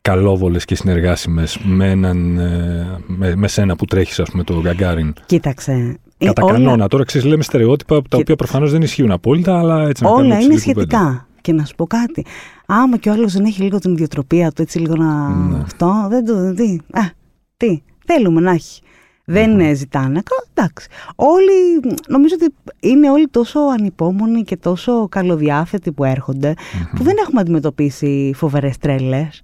καλόβολες 0.00 0.64
και 0.64 0.74
συνεργάσιμες 0.74 1.58
με, 1.62 1.90
έναν, 1.90 2.38
ε, 2.38 2.98
με, 3.06 3.36
με 3.36 3.48
σένα 3.48 3.76
που 3.76 3.84
τρέχεις 3.84 4.20
ας 4.20 4.30
πούμε 4.30 4.42
το 4.44 4.60
Γκαγκάριν. 4.60 5.12
Κοίταξε. 5.26 5.98
Ε, 6.18 6.26
Κατά 6.26 6.42
όλα... 6.42 6.52
κανόνα. 6.52 6.88
Τώρα 6.88 7.04
ξέρεις 7.04 7.26
λέμε 7.26 7.42
στερεότυπα 7.42 8.02
τα 8.02 8.16
οποία 8.16 8.36
προφανώς 8.36 8.70
δεν 8.70 8.82
ισχύουν 8.82 9.10
απόλυτα 9.10 9.58
αλλά 9.58 9.88
έτσι 9.88 10.02
να 10.02 10.10
Όλα 10.10 10.40
είναι 10.40 10.56
σχετικά. 10.56 11.26
Και 11.40 11.52
να 11.52 11.64
σου 11.64 11.74
πω 11.74 11.86
κάτι. 11.86 12.24
Άμα 12.66 12.96
και 12.96 13.08
ο 13.08 13.12
άλλος 13.12 13.32
δεν 13.32 13.44
έχει 13.44 13.62
λίγο 13.62 13.78
την 13.78 13.92
ιδιοτροπία 13.92 14.52
του, 14.52 14.62
έτσι 14.62 14.78
λίγο 14.78 14.94
να. 14.94 15.28
Ναι. 15.28 15.58
Αυτό, 15.62 16.06
δεν 16.08 16.24
το. 16.24 16.54
Τι. 16.54 16.78
Α, 16.90 17.10
τι. 17.56 17.82
Θέλουμε 18.06 18.40
να 18.40 18.50
έχει. 18.50 18.80
Δεν 19.28 19.58
mm 19.60 19.72
ζητάνε. 19.74 20.22
Εντάξει. 20.54 20.88
Όλοι, 21.14 21.96
νομίζω 22.08 22.34
ότι 22.40 22.54
είναι 22.80 23.10
όλοι 23.10 23.28
τόσο 23.28 23.60
ανυπόμονοι 23.60 24.42
και 24.42 24.56
τόσο 24.56 25.08
καλοδιάθετοι 25.08 25.92
που 25.92 26.04
ερχονται 26.04 26.54
που 26.96 27.02
δεν 27.02 27.14
έχουμε 27.20 27.40
αντιμετωπίσει 27.40 28.32
φοβερές 28.34 28.78
τρέλες. 28.78 29.42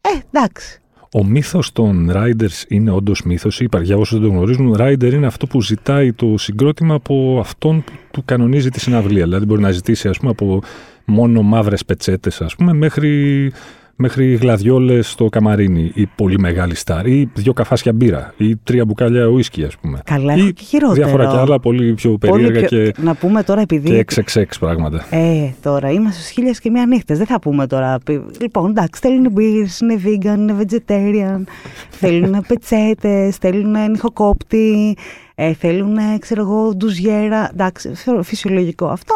Ε, 0.00 0.08
εντάξει. 0.30 0.81
Ο 1.14 1.24
μύθος 1.24 1.72
των 1.72 2.10
riders 2.14 2.64
είναι 2.68 2.90
όντως 2.90 3.22
μύθος 3.22 3.60
ή 3.60 3.64
υπάρχει 3.64 3.86
για 3.86 3.96
όσου 3.96 4.18
δεν 4.18 4.28
το 4.28 4.34
γνωρίζουν. 4.34 4.76
Rider 4.78 5.12
είναι 5.12 5.26
αυτό 5.26 5.46
που 5.46 5.62
ζητάει 5.62 6.12
το 6.12 6.38
συγκρότημα 6.38 6.94
από 6.94 7.38
αυτόν 7.40 7.84
που 7.84 7.92
του 8.10 8.22
κανονίζει 8.24 8.68
τη 8.68 8.80
συναυλία. 8.80 9.24
Δηλαδή 9.24 9.44
μπορεί 9.44 9.60
να 9.60 9.70
ζητήσει 9.70 10.08
ας 10.08 10.18
πούμε, 10.18 10.30
από 10.30 10.62
μόνο 11.04 11.42
μαύρες 11.42 11.84
πετσέτες, 11.84 12.40
ας 12.40 12.54
πούμε, 12.54 12.72
μέχρι 12.72 13.52
μέχρι 13.96 14.34
γλαδιόλες 14.34 15.10
στο 15.10 15.28
καμαρίνι 15.28 15.90
ή 15.94 16.06
πολύ 16.06 16.38
μεγάλη 16.38 16.74
στάρ 16.74 17.06
ή 17.06 17.30
δύο 17.34 17.52
καφάσια 17.52 17.92
μπύρα 17.92 18.34
ή 18.36 18.56
τρία 18.56 18.84
μπουκάλια 18.84 19.26
ουίσκι, 19.26 19.64
ας 19.64 19.76
πούμε. 19.76 20.00
Καλά, 20.04 20.36
ή 20.36 20.52
και 20.52 20.62
χειρότερα. 20.64 20.94
Διάφορα 20.94 21.26
κι 21.26 21.36
άλλα 21.36 21.60
πολύ 21.60 21.94
πιο 21.94 22.18
περίεργα 22.18 22.62
και. 22.62 22.92
Να 23.02 23.14
πούμε 23.14 23.42
τώρα 23.42 23.60
επειδή. 23.60 24.04
και 24.04 24.22
XXX 24.24 24.44
πράγματα. 24.60 25.06
Ε, 25.10 25.50
τώρα 25.62 25.90
είμαστε 25.90 26.20
στους 26.20 26.32
χίλιες 26.32 26.60
και 26.60 26.70
μία 26.70 26.86
νύχτες. 26.86 27.18
Δεν 27.18 27.26
θα 27.26 27.38
πούμε 27.38 27.66
τώρα. 27.66 27.98
Λοιπόν, 28.40 28.70
εντάξει, 28.70 29.00
θέλουν 29.00 29.32
μπύρε, 29.32 29.66
είναι 29.80 30.00
vegan, 30.04 30.38
είναι 30.38 30.56
vegetarian, 30.60 31.42
θέλουν 31.90 32.44
πετσέτες, 32.48 33.36
θέλουν 33.36 33.90
νυχοκόπτη 33.90 34.96
ε, 35.44 35.52
θέλουν, 35.54 35.98
ξέρω 36.18 36.40
εγώ, 36.40 36.74
ντουζιέρα, 36.74 37.48
εντάξει, 37.52 37.92
φυσιολογικό 38.22 38.86
αυτό. 38.86 39.14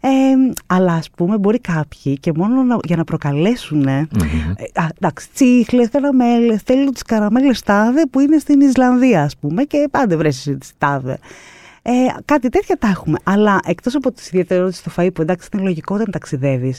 Ε, 0.00 0.08
αλλά 0.66 0.92
ας 0.92 1.10
πούμε 1.10 1.38
μπορεί 1.38 1.58
κάποιοι 1.58 2.18
και 2.18 2.32
μόνο 2.36 2.78
για 2.84 2.96
να 2.96 3.04
προκαλέσουν, 3.04 3.86
ε, 3.86 4.08
εντάξει, 4.96 5.28
τσίχλες, 5.34 5.88
καραμέλες, 5.88 6.62
θέλουν 6.62 6.92
τις 6.92 7.02
καραμέλες 7.02 7.62
τάδε 7.62 8.06
που 8.10 8.20
είναι 8.20 8.38
στην 8.38 8.60
Ισλανδία 8.60 9.22
ας 9.22 9.36
πούμε 9.36 9.62
και 9.62 9.88
πάντα 9.90 10.16
βρέσει 10.16 10.56
τις 10.56 10.72
τάδε. 10.78 11.18
Ε, 11.86 11.90
κάτι 12.24 12.48
τέτοια 12.48 12.76
τα 12.76 12.88
έχουμε. 12.88 13.18
Αλλά 13.24 13.60
εκτός 13.64 13.94
από 13.94 14.12
τις 14.12 14.26
ιδιαιτερότητες 14.26 14.78
στο 14.78 14.90
φαΐ 14.96 15.08
που 15.14 15.22
εντάξει 15.22 15.48
είναι 15.52 15.62
λογικό 15.62 15.94
όταν 15.94 16.10
ταξιδεύεις 16.10 16.78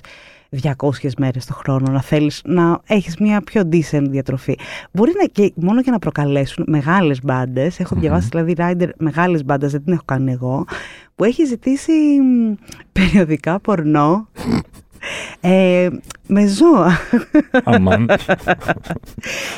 200 0.63 0.71
μέρες 1.17 1.45
το 1.45 1.53
χρόνο, 1.53 1.91
να 1.91 2.01
θέλεις 2.01 2.41
να 2.45 2.79
έχεις 2.87 3.17
μια 3.17 3.41
πιο 3.41 3.61
decent 3.71 4.05
διατροφή. 4.09 4.55
Μπορεί 4.91 5.11
να 5.21 5.25
και 5.25 5.53
μόνο 5.55 5.81
και 5.81 5.91
να 5.91 5.99
προκαλέσουν 5.99 6.65
μεγάλες 6.67 7.19
μπάντες. 7.23 7.79
Έχω 7.79 7.95
διαβάσει 7.95 8.27
δηλαδή 8.29 8.53
rider 8.57 8.89
μεγάλες 8.97 9.45
μπάντες, 9.45 9.71
δεν 9.71 9.83
την 9.83 9.93
έχω 9.93 10.03
κάνει 10.05 10.31
εγώ, 10.31 10.65
που 11.15 11.23
έχει 11.23 11.45
ζητήσει 11.45 11.91
περιοδικά 12.91 13.59
πορνό 13.59 14.27
ε, 15.41 15.89
με 16.27 16.47
ζώα. 16.47 16.99
Αμάν. 17.63 18.09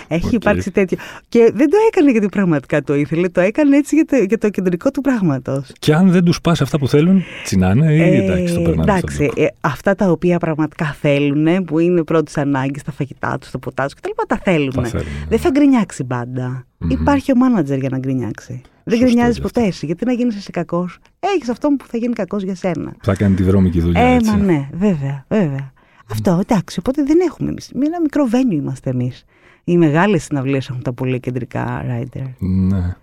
Έχει 0.07 0.27
okay. 0.27 0.33
υπάρξει 0.33 0.71
τέτοιο. 0.71 0.97
Και 1.29 1.51
δεν 1.53 1.69
το 1.69 1.77
έκανε 1.87 2.11
γιατί 2.11 2.27
πραγματικά 2.27 2.83
το 2.83 2.95
ήθελε, 2.95 3.29
το 3.29 3.41
έκανε 3.41 3.77
έτσι 3.77 3.95
για 3.95 4.05
το, 4.05 4.15
για 4.27 4.37
το 4.37 4.49
κεντρικό 4.49 4.91
του 4.91 5.01
πράγματος. 5.01 5.71
Και 5.79 5.93
αν 5.93 6.11
δεν 6.11 6.23
τους 6.23 6.41
πας 6.41 6.61
αυτά 6.61 6.79
που 6.79 6.87
θέλουν, 6.87 7.23
τσινάνε 7.43 7.93
ή 7.93 8.01
ε, 8.01 8.23
εντάξει, 8.23 8.53
το 8.53 8.61
περνάνε. 8.61 8.91
Εντάξει, 8.91 9.31
ε, 9.35 9.45
αυτά 9.61 9.95
τα 9.95 10.11
οποία 10.11 10.37
πραγματικά 10.37 10.85
θέλουν, 10.85 11.63
που 11.63 11.79
είναι 11.79 12.03
πρώτης 12.03 12.37
ανάγκης 12.37 12.81
στα 12.81 12.91
φαγητά 12.91 13.37
τους, 13.39 13.49
στο 13.49 13.59
ποτά 13.59 13.83
τους 13.83 13.93
κτλ. 13.93 14.09
Τα 14.27 14.39
θέλουν. 14.43 14.71
Τα 14.71 14.83
θέλουν. 14.83 15.05
Ναι. 15.05 15.25
Δεν 15.29 15.39
θα 15.39 15.49
γκρινιάξει 15.49 16.03
μπάντα. 16.03 16.65
Mm-hmm. 16.79 16.89
Υπάρχει 16.89 17.31
ο 17.31 17.35
μάνατζερ 17.35 17.79
για 17.79 17.89
να 17.89 17.97
γκρινιάξει. 17.97 18.61
Δεν 18.83 18.99
γκρινιάζει 18.99 19.41
ποτέ 19.41 19.61
εσύ. 19.61 19.85
Γιατί 19.85 20.05
να 20.05 20.11
γίνεις 20.11 20.35
εσύ 20.35 20.51
κακός. 20.51 20.97
Έχεις 21.19 21.49
αυτόν 21.49 21.75
που 21.75 21.85
θα 21.87 21.97
γίνει 21.97 22.13
κακός 22.13 22.43
για 22.43 22.55
σένα. 22.55 22.95
Θα 23.01 23.15
κάνει 23.15 23.35
τη 23.35 23.43
βρώμικη 23.43 23.81
δουλειά. 23.81 24.01
Ε, 24.01 24.17
μα 24.25 24.35
ναι, 24.35 24.69
βέβαια, 24.73 25.25
βέβαια. 25.27 25.71
Αυτό 26.11 26.37
εντάξει. 26.41 26.79
Οπότε 26.79 27.03
δεν 27.03 27.17
έχουμε 27.27 27.49
εμείς. 27.49 27.71
Ένα 27.85 28.01
μικρό 28.01 28.25
βένιο 28.25 28.57
είμαστε 28.57 28.89
εμείς. 28.89 29.25
Οι 29.63 29.77
μεγάλες 29.77 30.23
συναυλίες 30.23 30.69
έχουν 30.69 30.81
τα 30.81 30.93
πολύ 30.93 31.19
κεντρικά 31.19 31.83
rider. 31.85 32.25
Ναι. 32.39 32.95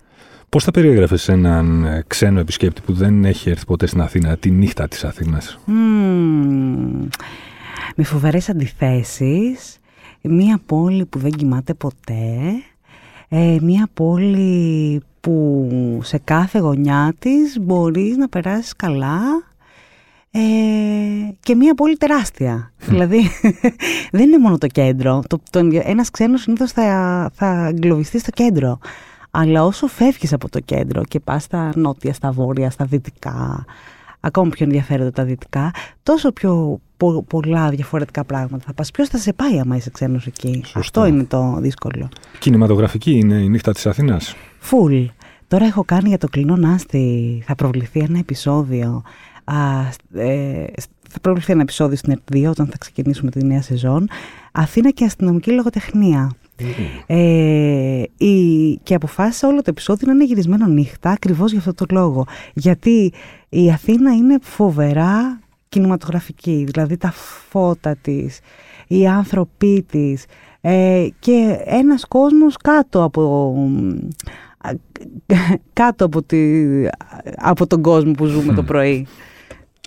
Πώς 0.48 0.64
θα 0.64 0.70
περιέγραφες 0.70 1.28
έναν 1.28 1.84
ε, 1.84 2.04
ξένο 2.06 2.40
επισκέπτη 2.40 2.80
που 2.80 2.92
δεν 2.92 3.24
έχει 3.24 3.50
έρθει 3.50 3.64
ποτέ 3.64 3.86
στην 3.86 4.00
Αθήνα, 4.00 4.36
τη 4.36 4.50
νύχτα 4.50 4.88
της 4.88 5.04
Αθήνας; 5.04 5.58
Mm, 5.66 7.08
με 7.96 8.04
φοβερές 8.04 8.48
αντιθέσεις. 8.48 9.78
Μία 10.22 10.60
πόλη 10.66 11.06
που 11.06 11.18
δεν 11.18 11.30
κοιμάται 11.30 11.74
ποτέ. 11.74 12.38
Ε, 13.28 13.56
μία 13.60 13.88
πόλη 13.94 15.02
που 15.20 15.68
σε 16.02 16.18
κάθε 16.18 16.58
γωνιά 16.58 17.14
της 17.18 17.58
μπορείς 17.60 18.16
να 18.16 18.28
περάσεις 18.28 18.76
καλά 18.76 19.20
ε, 20.36 20.40
και 21.40 21.54
μία 21.54 21.74
πόλη 21.74 21.96
τεράστια. 21.96 22.72
δηλαδή 22.76 23.30
δεν 24.12 24.22
είναι 24.22 24.38
μόνο 24.38 24.58
το 24.58 24.66
κέντρο. 24.66 25.22
Το, 25.26 25.40
το, 25.50 25.68
ένας 25.72 26.10
ξένος 26.10 26.40
συνήθως 26.40 26.72
θα, 26.72 27.30
θα 27.34 27.66
εγκλωβιστεί 27.66 28.18
στο 28.18 28.30
κέντρο. 28.30 28.78
Αλλά 29.30 29.64
όσο 29.64 29.86
φεύγεις 29.86 30.32
από 30.32 30.48
το 30.48 30.60
κέντρο 30.60 31.02
και 31.04 31.20
πας 31.20 31.42
στα 31.42 31.72
νότια, 31.74 32.12
στα 32.12 32.30
βόρεια, 32.30 32.70
στα 32.70 32.84
δυτικά, 32.84 33.64
ακόμα 34.20 34.50
πιο 34.50 34.64
ενδιαφέροντα 34.64 35.10
τα 35.10 35.24
δυτικά, 35.24 35.70
τόσο 36.02 36.32
πιο 36.32 36.80
πολλά 37.26 37.70
διαφορετικά 37.70 38.24
πράγματα 38.24 38.64
θα 38.66 38.72
πας. 38.74 38.90
Ποιος 38.90 39.08
θα 39.08 39.18
σε 39.18 39.32
πάει 39.32 39.60
άμα 39.60 39.76
είσαι 39.76 39.90
ξένος 39.90 40.26
εκεί; 40.26 40.64
Αυτό 40.74 41.06
είναι 41.06 41.24
το 41.24 41.56
δύσκολο. 41.60 42.08
Κινηματογραφική 42.38 43.10
είναι 43.10 43.34
η 43.34 43.48
νύχτα 43.48 43.72
της 43.72 43.86
Αθήνας. 43.86 44.36
Φουλ. 44.58 45.04
Τώρα 45.48 45.66
έχω 45.66 45.84
κάνει 45.84 46.08
για 46.08 46.18
το 46.18 46.28
κλεινό 46.28 46.56
Νάστη, 46.56 47.42
θα 47.46 47.54
προβληθεί 47.54 48.00
ένα 48.00 48.18
επεισόδιο. 48.18 49.02
Α, 49.44 49.80
ε, 50.14 50.64
θα 51.08 51.20
προβληθεί 51.20 51.52
ένα 51.52 51.60
επεισόδιο 51.60 51.96
στην 51.96 52.18
ΕΡΤ2 52.18 52.46
όταν 52.48 52.66
θα 52.66 52.78
ξεκινήσουμε 52.78 53.30
τη 53.30 53.44
νέα 53.44 53.62
σεζόν. 53.62 54.08
Αθήνα 54.52 54.90
και 54.90 55.04
αστυνομική 55.04 55.50
λογοτεχνία. 55.50 56.30
Ε, 57.06 58.02
η, 58.16 58.76
και 58.82 58.94
αποφάσισα 58.94 59.48
όλο 59.48 59.56
το 59.56 59.70
επεισόδιο 59.70 60.06
να 60.06 60.12
είναι 60.12 60.24
γυρισμένο 60.24 60.66
νύχτα 60.66 61.10
ακριβώς 61.10 61.50
για 61.50 61.58
αυτό 61.58 61.74
το 61.74 61.84
λόγο. 61.90 62.26
Γιατί 62.54 63.12
η 63.48 63.70
Αθήνα 63.70 64.12
είναι 64.12 64.38
φοβερά 64.42 65.40
κινηματογραφική, 65.68 66.64
δηλαδή 66.66 66.96
τα 66.96 67.10
φώτα 67.48 67.96
της, 67.96 68.40
οι 68.86 69.06
άνθρωποι 69.06 69.84
της 69.90 70.24
ε, 70.60 71.06
και 71.18 71.58
ένας 71.64 72.04
κόσμος 72.04 72.56
κάτω 72.56 73.02
από 73.02 73.54
κάτω 75.72 76.04
από, 76.04 76.22
τη, 76.22 76.38
από 77.36 77.66
τον 77.66 77.82
κόσμο 77.82 78.12
που 78.12 78.24
ζούμε 78.24 78.54
το 78.54 78.62
πρωί. 78.62 79.06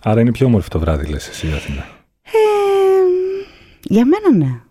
Άρα 0.09 0.21
είναι 0.21 0.31
πιο 0.31 0.45
όμορφο 0.45 0.69
το 0.69 0.79
βράδυ, 0.79 1.05
λες 1.05 1.27
εσύ, 1.27 1.47
Αθήνα. 1.47 1.85
Ε, 2.23 2.29
για 3.81 4.05
μένα 4.05 4.37
ναι. 4.37 4.61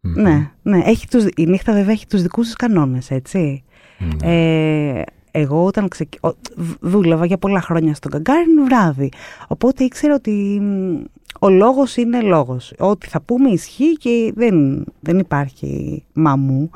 Ναι, 0.00 0.50
ναι. 0.62 0.82
Έχει 0.84 1.08
τους, 1.08 1.24
η 1.36 1.46
νύχτα 1.46 1.72
βέβαια 1.72 1.92
έχει 1.92 2.06
τους 2.06 2.22
δικούς 2.22 2.46
της 2.46 2.56
κανόνες, 2.56 3.10
έτσι. 3.10 3.64
Ναι. 3.98 4.32
Ε, 4.98 5.02
εγώ 5.30 5.64
όταν 5.64 5.88
ξεκ... 5.88 6.08
δούλευα 6.80 7.26
για 7.26 7.38
πολλά 7.38 7.60
χρόνια 7.60 7.94
στον 7.94 8.10
Καγκάριν 8.10 8.64
βράδυ. 8.64 9.08
Οπότε 9.46 9.84
ήξερα 9.84 10.14
ότι 10.14 10.62
ο 11.40 11.48
λόγος 11.48 11.96
είναι 11.96 12.20
λόγος. 12.20 12.72
Ό,τι 12.78 13.06
θα 13.08 13.20
πούμε 13.20 13.50
ισχύει 13.50 13.92
και 13.92 14.32
δεν, 14.34 14.84
δεν 15.00 15.18
υπάρχει 15.18 16.04
μαμού. 16.12 16.70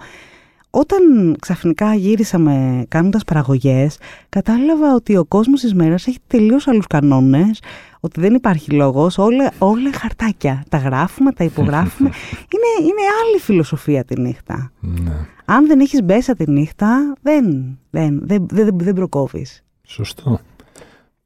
Όταν 0.70 1.36
ξαφνικά 1.40 1.94
γύρισαμε 1.94 2.84
κάνοντας 2.88 3.24
παραγωγές, 3.24 3.98
κατάλαβα 4.28 4.94
ότι 4.94 5.16
ο 5.16 5.24
κόσμος 5.24 5.60
της 5.60 5.74
μέρας 5.74 6.06
έχει 6.06 6.18
τελείως 6.26 6.68
άλλους 6.68 6.86
κανόνες, 6.86 7.60
ότι 8.00 8.20
δεν 8.20 8.34
υπάρχει 8.34 8.70
λόγος, 8.70 9.18
όλα, 9.18 9.52
όλα 9.58 9.92
χαρτάκια. 9.92 10.64
Τα 10.68 10.78
γράφουμε, 10.78 11.32
τα 11.32 11.44
υπογράφουμε. 11.44 12.08
είναι, 12.54 12.88
είναι 12.88 13.02
άλλη 13.24 13.40
φιλοσοφία 13.40 14.04
τη 14.04 14.20
νύχτα. 14.20 14.72
Ναι. 14.80 15.26
Αν 15.44 15.66
δεν 15.66 15.80
έχεις 15.80 16.02
μπέσα 16.02 16.34
τη 16.34 16.50
νύχτα, 16.50 17.14
δεν, 17.22 17.78
δεν, 17.90 18.20
δεν, 18.22 18.46
δεν, 18.50 18.68
δεν 18.78 18.94
προκόβεις. 18.94 19.64
Σωστό. 19.82 20.40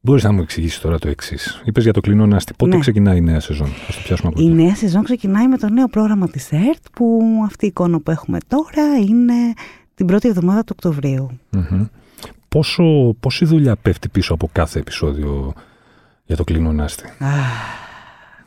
Μπορείς 0.05 0.23
να 0.23 0.31
μου 0.31 0.41
εξηγήσεις 0.41 0.79
τώρα 0.79 0.99
το 0.99 1.07
εξής. 1.07 1.61
Είπες 1.65 1.83
για 1.83 1.93
το 1.93 2.01
κλεινό 2.01 2.25
Νάστη. 2.25 2.53
Πότε 2.57 2.73
ναι. 2.73 2.79
ξεκινάει 2.79 3.17
η 3.17 3.21
νέα 3.21 3.39
σεζόν, 3.39 3.67
Α 3.67 3.87
το 3.87 4.01
πιάσουμε 4.03 4.31
από 4.33 4.41
Η 4.41 4.49
νέα 4.49 4.75
σεζόν 4.75 5.03
ξεκινάει 5.03 5.47
με 5.47 5.57
το 5.57 5.69
νέο 5.69 5.87
πρόγραμμα 5.87 6.29
της 6.29 6.51
ΕΡΤ, 6.51 6.83
που 6.91 7.21
αυτή 7.45 7.65
η 7.65 7.67
εικόνα 7.67 7.99
που 7.99 8.11
έχουμε 8.11 8.37
τώρα 8.47 8.97
είναι 9.07 9.33
την 9.95 10.05
πρώτη 10.05 10.27
εβδομάδα 10.27 10.63
του 10.63 10.73
Οκτωβρίου. 10.75 11.39
Mm-hmm. 11.55 11.89
Πόσο, 12.49 13.15
πόση 13.19 13.45
δουλειά 13.45 13.75
πέφτει 13.75 14.09
πίσω 14.09 14.33
από 14.33 14.49
κάθε 14.51 14.79
επεισόδιο 14.79 15.53
για 16.25 16.35
το 16.35 16.43
κλεινό 16.43 16.71
Νάστη; 16.71 17.03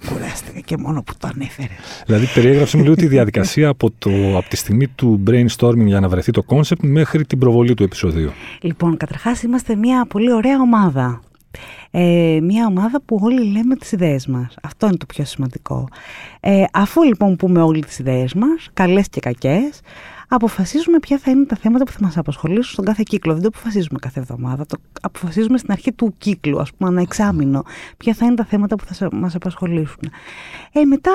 Κουράστηκα 0.09 0.61
και 0.61 0.77
μόνο 0.77 1.03
που 1.03 1.12
το 1.19 1.29
ανέφερε. 1.35 1.75
Δηλαδή, 2.07 2.27
περιέγραψε 2.35 2.77
μου 2.77 2.83
λίγο 2.83 2.95
τη 2.95 3.07
διαδικασία 3.07 3.69
από, 3.69 3.91
το, 3.99 4.11
από 4.37 4.49
τη 4.49 4.57
στιγμή 4.57 4.88
του 4.88 5.23
brainstorming 5.27 5.87
για 5.87 6.00
να 6.00 6.09
βρεθεί 6.09 6.33
το 6.33 6.43
concept 6.49 6.81
μέχρι 6.81 7.25
την 7.25 7.38
προβολή 7.38 7.75
του 7.75 7.83
επεισοδίου. 7.83 8.31
Λοιπόν, 8.61 8.97
καταρχάς 8.97 9.43
είμαστε 9.43 9.75
μια 9.75 10.07
πολύ 10.07 10.33
ωραία 10.33 10.61
ομάδα. 10.61 11.21
Ε, 11.90 12.38
μια 12.43 12.67
ομάδα 12.67 13.00
που 13.02 13.19
όλοι 13.23 13.45
λέμε 13.45 13.76
τις 13.76 13.93
ιδέες 13.93 14.26
μας. 14.26 14.55
Αυτό 14.62 14.87
είναι 14.87 14.97
το 14.97 15.07
πιο 15.07 15.25
σημαντικό. 15.25 15.88
Ε, 16.40 16.64
αφού 16.73 17.02
λοιπόν 17.02 17.37
πούμε 17.37 17.62
όλοι 17.62 17.85
τις 17.85 17.99
ιδέες 17.99 18.35
μας, 18.35 18.71
καλές 18.73 19.09
και 19.09 19.21
κακές, 19.21 19.81
αποφασίζουμε 20.28 20.99
ποια 20.99 21.19
θα 21.19 21.31
είναι 21.31 21.45
τα 21.45 21.57
θέματα 21.57 21.85
που 21.85 21.93
θα 21.93 21.99
μας 22.02 22.17
απασχολήσουν 22.17 22.73
στον 22.73 22.85
κάθε 22.85 23.02
κύκλο. 23.07 23.33
Δεν 23.33 23.43
το 23.43 23.49
αποφασίζουμε 23.49 23.99
κάθε 23.99 24.21
εβδομάδα, 24.21 24.67
το 24.67 24.76
αποφασίζουμε 25.00 25.59
στην 25.59 25.73
αρχή 25.73 25.93
του 25.93 26.14
κύκλου, 26.19 26.61
ας 26.61 26.73
πούμε, 26.73 26.90
ένα 26.90 27.00
εξάμεινο, 27.00 27.62
ποια 27.97 28.14
θα 28.14 28.26
είναι 28.26 28.35
τα 28.35 28.45
θέματα 28.45 28.76
που 28.76 28.85
θα 28.85 29.09
μας 29.12 29.35
απασχολήσουν. 29.35 30.11
Ε, 30.73 30.85
μετά 30.85 31.12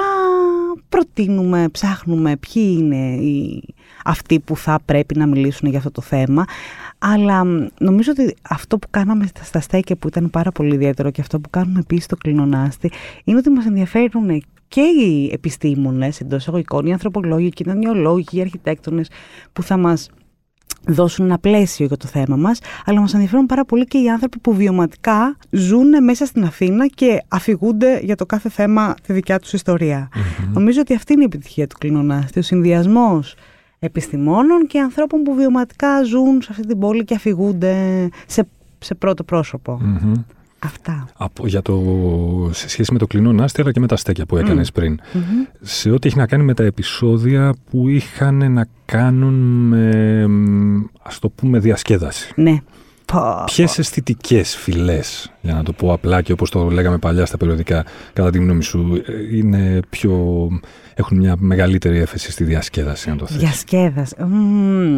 προτείνουμε, 0.89 1.69
ψάχνουμε 1.71 2.37
ποιοι 2.37 2.77
είναι 2.79 3.15
οι, 3.15 3.63
αυτοί 4.03 4.39
που 4.39 4.57
θα 4.57 4.79
πρέπει 4.85 5.17
να 5.17 5.27
μιλήσουν 5.27 5.69
για 5.69 5.77
αυτό 5.77 5.91
το 5.91 6.01
θέμα. 6.01 6.45
Αλλά 6.97 7.43
νομίζω 7.79 8.11
ότι 8.11 8.35
αυτό 8.41 8.77
που 8.77 8.87
κάναμε 8.89 9.27
στα 9.41 9.59
στέκια 9.59 9.95
που 9.95 10.07
ήταν 10.07 10.29
πάρα 10.29 10.51
πολύ 10.51 10.73
ιδιαίτερο 10.73 11.11
και 11.11 11.21
αυτό 11.21 11.39
που 11.39 11.49
κάνουμε 11.49 11.79
επίσης 11.79 12.03
στο 12.03 12.15
κλινονάστη 12.15 12.91
είναι 13.23 13.37
ότι 13.37 13.49
μας 13.49 13.65
ενδιαφέρουν 13.65 14.43
και 14.67 14.81
οι 14.81 15.29
επιστήμονες 15.33 16.19
εντός 16.19 16.41
εισαγωγικών, 16.41 16.85
οι 16.85 16.91
ανθρωπολόγοι, 16.91 17.45
οι 17.45 17.49
κοινωνιολόγοι, 17.49 18.25
οι 18.31 18.41
αρχιτέκτονες 18.41 19.09
που 19.53 19.63
θα 19.63 19.77
μας 19.77 20.09
δώσουν 20.87 21.25
ένα 21.25 21.39
πλαίσιο 21.39 21.85
για 21.85 21.97
το 21.97 22.07
θέμα 22.07 22.35
μας, 22.35 22.59
αλλά 22.85 22.99
μας 22.99 23.13
ενδιαφέρουν 23.13 23.45
πάρα 23.45 23.65
πολύ 23.65 23.85
και 23.85 23.97
οι 23.97 24.09
άνθρωποι 24.09 24.39
που 24.39 24.53
βιωματικά 24.53 25.37
ζουν 25.49 26.03
μέσα 26.03 26.25
στην 26.25 26.43
Αθήνα 26.43 26.87
και 26.87 27.23
αφηγούνται 27.27 27.99
για 28.03 28.15
το 28.15 28.25
κάθε 28.25 28.49
θέμα 28.49 28.95
τη 29.07 29.13
δικιά 29.13 29.39
τους 29.39 29.53
ιστορια 29.53 30.09
Νομίζω 30.53 30.81
ότι 30.81 30.93
αυτή 30.93 31.13
είναι 31.13 31.21
η 31.21 31.25
επιτυχία 31.25 31.67
του 31.67 31.75
Κλινονάστη, 31.79 32.39
ο 32.39 32.41
συνδυασμός 32.41 33.35
επιστημόνων 33.85 34.67
και 34.67 34.79
ανθρώπων 34.79 35.23
που 35.23 35.33
βιωματικά 35.33 36.03
ζουν 36.03 36.41
σε 36.41 36.47
αυτή 36.51 36.67
την 36.67 36.79
πόλη 36.79 37.03
και 37.03 37.15
αφηγούνται 37.15 37.75
σε, 38.27 38.47
σε 38.79 38.95
πρώτο 38.95 39.25
Αυτά. 40.59 41.07
Από, 41.17 41.47
για 41.47 41.61
το, 41.61 41.81
σε 42.51 42.69
σχέση 42.69 42.93
με 42.93 42.99
το 42.99 43.07
κλεινό 43.07 43.31
Νάστη 43.33 43.61
αλλά 43.61 43.71
και 43.71 43.79
με 43.79 43.87
τα 43.87 43.95
στέκια 43.95 44.25
που 44.25 44.37
έκανες 44.37 44.71
πριν. 44.71 44.99
Σε 45.61 45.89
ό,τι 45.89 46.07
έχει 46.07 46.17
να 46.17 46.27
κάνει 46.27 46.43
με 46.43 46.53
τα 46.53 46.63
επεισόδια 46.63 47.53
που 47.69 47.87
είχαν 47.87 48.51
να 48.51 48.67
κάνουν 48.85 49.33
με, 49.67 50.25
ας 51.03 51.19
το 51.19 51.29
πούμε, 51.29 51.59
διασκέδαση. 51.59 52.33
Ναι. 52.35 52.61
Ποιες 53.45 53.77
αισθητικές 53.79 54.55
φυλές, 54.55 55.31
για 55.41 55.53
να 55.53 55.63
το 55.63 55.73
πω 55.73 55.93
απλά 55.93 56.21
και 56.21 56.31
όπως 56.31 56.49
το 56.49 56.69
λέγαμε 56.69 56.97
παλιά 56.97 57.25
στα 57.25 57.37
περιοδικά, 57.37 57.85
κατά 58.13 58.29
τη 58.29 58.37
γνώμη 58.37 58.63
σου, 58.63 59.01
είναι 59.31 59.79
πιο. 59.89 60.47
έχουν 60.93 61.17
μια 61.17 61.35
μεγαλύτερη 61.37 61.99
έφεση 61.99 62.31
στη 62.31 62.43
διασκέδαση, 62.43 63.09
αν 63.09 63.17
το 63.17 63.25
θες; 63.25 63.37
Διασκέδαση. 63.37 64.15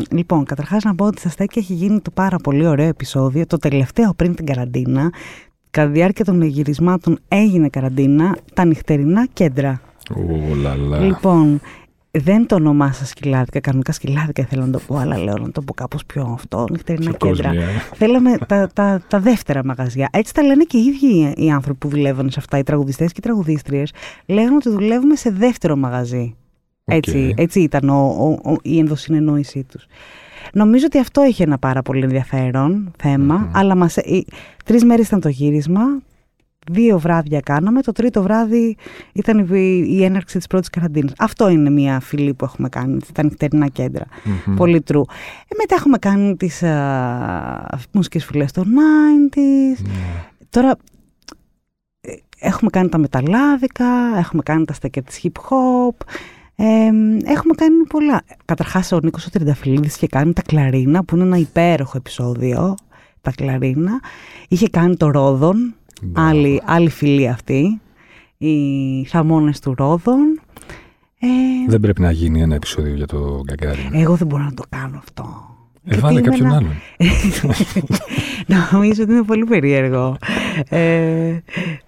λοιπόν, 0.10 0.46
καταρχάς 0.46 0.84
να 0.84 0.96
πω 0.96 1.06
ότι 1.06 1.20
στα 1.20 1.30
στέκια 1.30 1.62
έχει 1.62 1.74
γίνει 1.74 2.00
το 2.00 2.12
πάρα 2.12 2.38
πολύ 2.38 2.68
ωραίο 2.68 2.88
επεισόδιο, 2.88 3.46
το 3.48 3.58
τελευταίο 3.58 4.14
πριν 4.14 4.36
την 4.36 4.46
καραντίνα. 4.46 5.12
Κατά 5.70 5.88
τη 5.88 5.94
διάρκεια 5.94 6.26
των 6.26 6.42
γυρισμάτων 6.42 7.20
έγινε 7.28 7.70
καραντίνα, 7.70 8.38
τα 8.54 8.66
νυχτερινά 8.66 9.28
κέντρα. 9.34 9.82
Ου, 10.16 10.40
Λοιπόν, 11.02 11.62
δεν 12.20 12.46
το 12.46 12.56
ονομάσα 12.56 13.06
σκυλάδικα, 13.06 13.60
κανονικά 13.60 13.92
σκυλάδικα 13.92 14.42
ήθελα 14.42 14.66
να 14.66 14.72
το 14.72 14.80
πω, 14.88 14.98
αλλά 14.98 15.18
λέω 15.18 15.38
να 15.38 15.52
το 15.52 15.62
πω 15.62 15.74
κάπως 15.74 16.06
πιο 16.06 16.32
αυτό, 16.34 16.66
νυχτερινά 16.72 17.12
κέντρα. 17.12 17.52
Θέλαμε 17.94 18.38
τα, 18.48 18.70
τα, 18.74 19.02
τα 19.08 19.20
δεύτερα 19.20 19.66
μαγαζιά. 19.66 20.10
Έτσι 20.12 20.34
τα 20.34 20.44
λένε 20.44 20.64
και 20.64 20.78
οι 20.78 20.84
ίδιοι 20.86 21.34
οι 21.38 21.52
άνθρωποι 21.52 21.80
που 21.80 21.88
δουλεύουν 21.88 22.30
σε 22.30 22.40
αυτά, 22.40 22.58
οι 22.58 22.64
τραγουδιστές 22.64 23.08
και 23.12 23.18
οι 23.18 23.22
τραγουδίστριες. 23.22 23.94
Λέγανε 24.26 24.56
ότι 24.56 24.70
δουλεύουμε 24.70 25.16
σε 25.16 25.30
δεύτερο 25.30 25.76
μαγαζί. 25.76 26.36
Έτσι, 26.86 27.34
έτσι 27.38 27.60
ήταν 27.60 27.90
ο, 27.90 28.16
ο, 28.20 28.52
ο, 28.52 28.56
η 28.62 28.80
ενδοσυνεννόησή 28.80 29.64
τους. 29.64 29.86
Νομίζω 30.54 30.86
ότι 30.86 31.00
αυτό 31.00 31.26
είχε 31.26 31.44
ένα 31.44 31.58
πάρα 31.58 31.82
πολύ 31.82 32.04
ενδιαφέρον 32.04 32.92
αλλά 33.52 33.76
μας, 33.76 33.98
τρεις 34.66 34.84
μέρες 34.84 35.08
ήταν 35.08 35.20
το 35.20 35.30
γύρισμα, 35.30 35.82
Δύο 36.72 37.00
βράδια 37.00 37.40
κάναμε. 37.40 37.82
Το 37.82 37.92
τρίτο 37.92 38.22
βράδυ 38.22 38.78
ήταν 39.14 39.48
η, 39.88 40.04
έναρξη 40.04 40.38
της 40.38 40.48
πρώτης 40.48 40.70
καραντίνας. 40.70 41.14
Αυτό 41.18 41.50
είναι 41.50 41.70
μια 41.70 42.00
φιλή 42.00 42.34
που 42.34 42.46
έχουμε 42.46 42.70
κάνει, 42.70 43.00
τα 43.14 43.24
νυχτερινά 43.24 43.68
κέντρα. 43.68 44.06
Πολύ 44.56 44.84
true. 44.88 45.04
Ε, 45.48 45.56
μετά 45.58 45.76
έχουμε 45.76 45.98
κάνει 45.98 46.36
τις 46.36 46.64
α, 46.64 47.80
μουσικές 47.92 48.26
φιλές 48.26 48.52
των 48.52 48.66
90s. 48.66 49.82
Ναι. 49.82 49.92
Τώρα 50.50 50.76
ε, 52.02 52.14
έχουμε 52.40 52.70
κάνει 52.70 52.90
τα 52.90 52.98
μεταλλάδικα, 52.98 53.88
έχουμε 54.18 54.42
κάνει 54.44 54.66
τα 54.66 54.74
στέκια 54.74 55.02
της 55.04 55.20
hip 55.24 55.42
hop. 55.50 55.96
Ε, 56.56 56.90
έχουμε 57.26 57.54
κάνει 57.56 57.86
πολλά. 57.90 58.22
Καταρχάς 58.46 58.92
ο 58.92 59.00
Νίκος 59.04 59.26
ο 59.26 59.30
Τρινταφυλλίδης 59.30 59.96
είχε 59.96 60.08
κάνει 60.08 60.34
τα 60.34 60.42
κλαρίνα 60.42 61.04
που 61.04 61.16
είναι 61.16 61.24
ένα 61.26 61.38
υπέροχο 61.38 61.98
επεισόδιο. 61.98 62.76
Τα 63.22 63.32
κλαρίνα. 63.32 64.00
Είχε 64.48 64.70
κάνει 64.70 64.96
το 64.96 65.12
Ρόδον 65.12 65.76
Άλλη, 66.14 66.62
άλλη 66.66 66.90
φιλή 66.90 67.28
αυτή. 67.28 67.82
Οι 68.38 69.04
χαμώνες 69.04 69.60
του 69.60 69.74
Ρόδων. 69.78 70.40
Ε, 71.20 71.28
δεν 71.68 71.80
πρέπει 71.80 72.02
να 72.02 72.12
γίνει 72.12 72.42
ένα 72.42 72.56
επεισόδιο 72.56 72.94
για 72.94 73.06
το 73.06 73.42
Γκαγκάριν. 73.44 73.90
Εγώ 73.92 74.16
δεν 74.16 74.28
μπορώ 74.28 74.44
να 74.44 74.54
το 74.54 74.64
κάνω 74.70 74.98
αυτό. 74.98 75.56
Ε, 75.88 75.98
βάλε 75.98 76.22
κάποιον 76.22 76.48
ένα... 76.48 76.56
άλλον. 76.56 76.72
Νομίζω 78.72 79.04
ότι 79.04 79.12
είναι 79.12 79.24
πολύ 79.24 79.46
περίεργο. 79.46 80.18
Ε, 80.70 81.38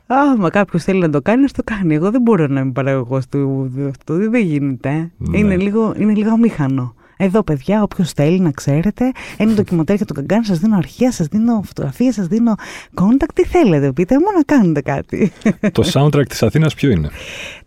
άμα 0.07 0.49
κάποιος 0.49 0.83
θέλει 0.83 0.99
να 0.99 1.09
το 1.09 1.21
κάνει, 1.21 1.41
να 1.41 1.47
το 1.47 1.63
κάνει. 1.63 1.95
Εγώ 1.95 2.11
δεν 2.11 2.21
μπορώ 2.21 2.47
να 2.47 2.59
είμαι 2.59 2.71
παραγωγός 2.71 3.27
του 3.27 3.71
αυτό. 3.89 4.13
Δεν 4.13 4.35
γίνεται. 4.35 5.11
Ναι. 5.17 5.37
Είναι, 5.37 5.57
λίγο, 5.57 5.93
είναι 5.97 6.13
λίγο 6.13 6.29
αμήχανο. 6.29 6.93
Εδώ, 7.17 7.43
παιδιά, 7.43 7.81
όποιος 7.83 8.11
θέλει 8.11 8.39
να 8.39 8.51
ξέρετε, 8.51 9.11
ένα 9.37 9.53
ντοκιμαντέρ 9.53 9.95
για 9.95 10.05
τον 10.05 10.15
Καγκάν, 10.15 10.43
σας 10.43 10.57
δίνω 10.57 10.77
αρχεία, 10.77 11.11
σας 11.11 11.27
δίνω 11.27 11.61
φωτογραφία, 11.65 12.13
σας 12.13 12.27
δίνω 12.27 12.55
contact. 12.95 13.29
Τι 13.33 13.45
θέλετε, 13.45 13.91
πείτε 13.91 14.15
μου 14.15 14.25
να 14.35 14.43
κάνετε 14.43 14.81
κάτι. 14.81 15.31
Το 15.71 15.83
soundtrack 15.93 16.27
της 16.27 16.43
Αθήνας 16.43 16.73
ποιο 16.75 16.89
είναι; 16.89 17.09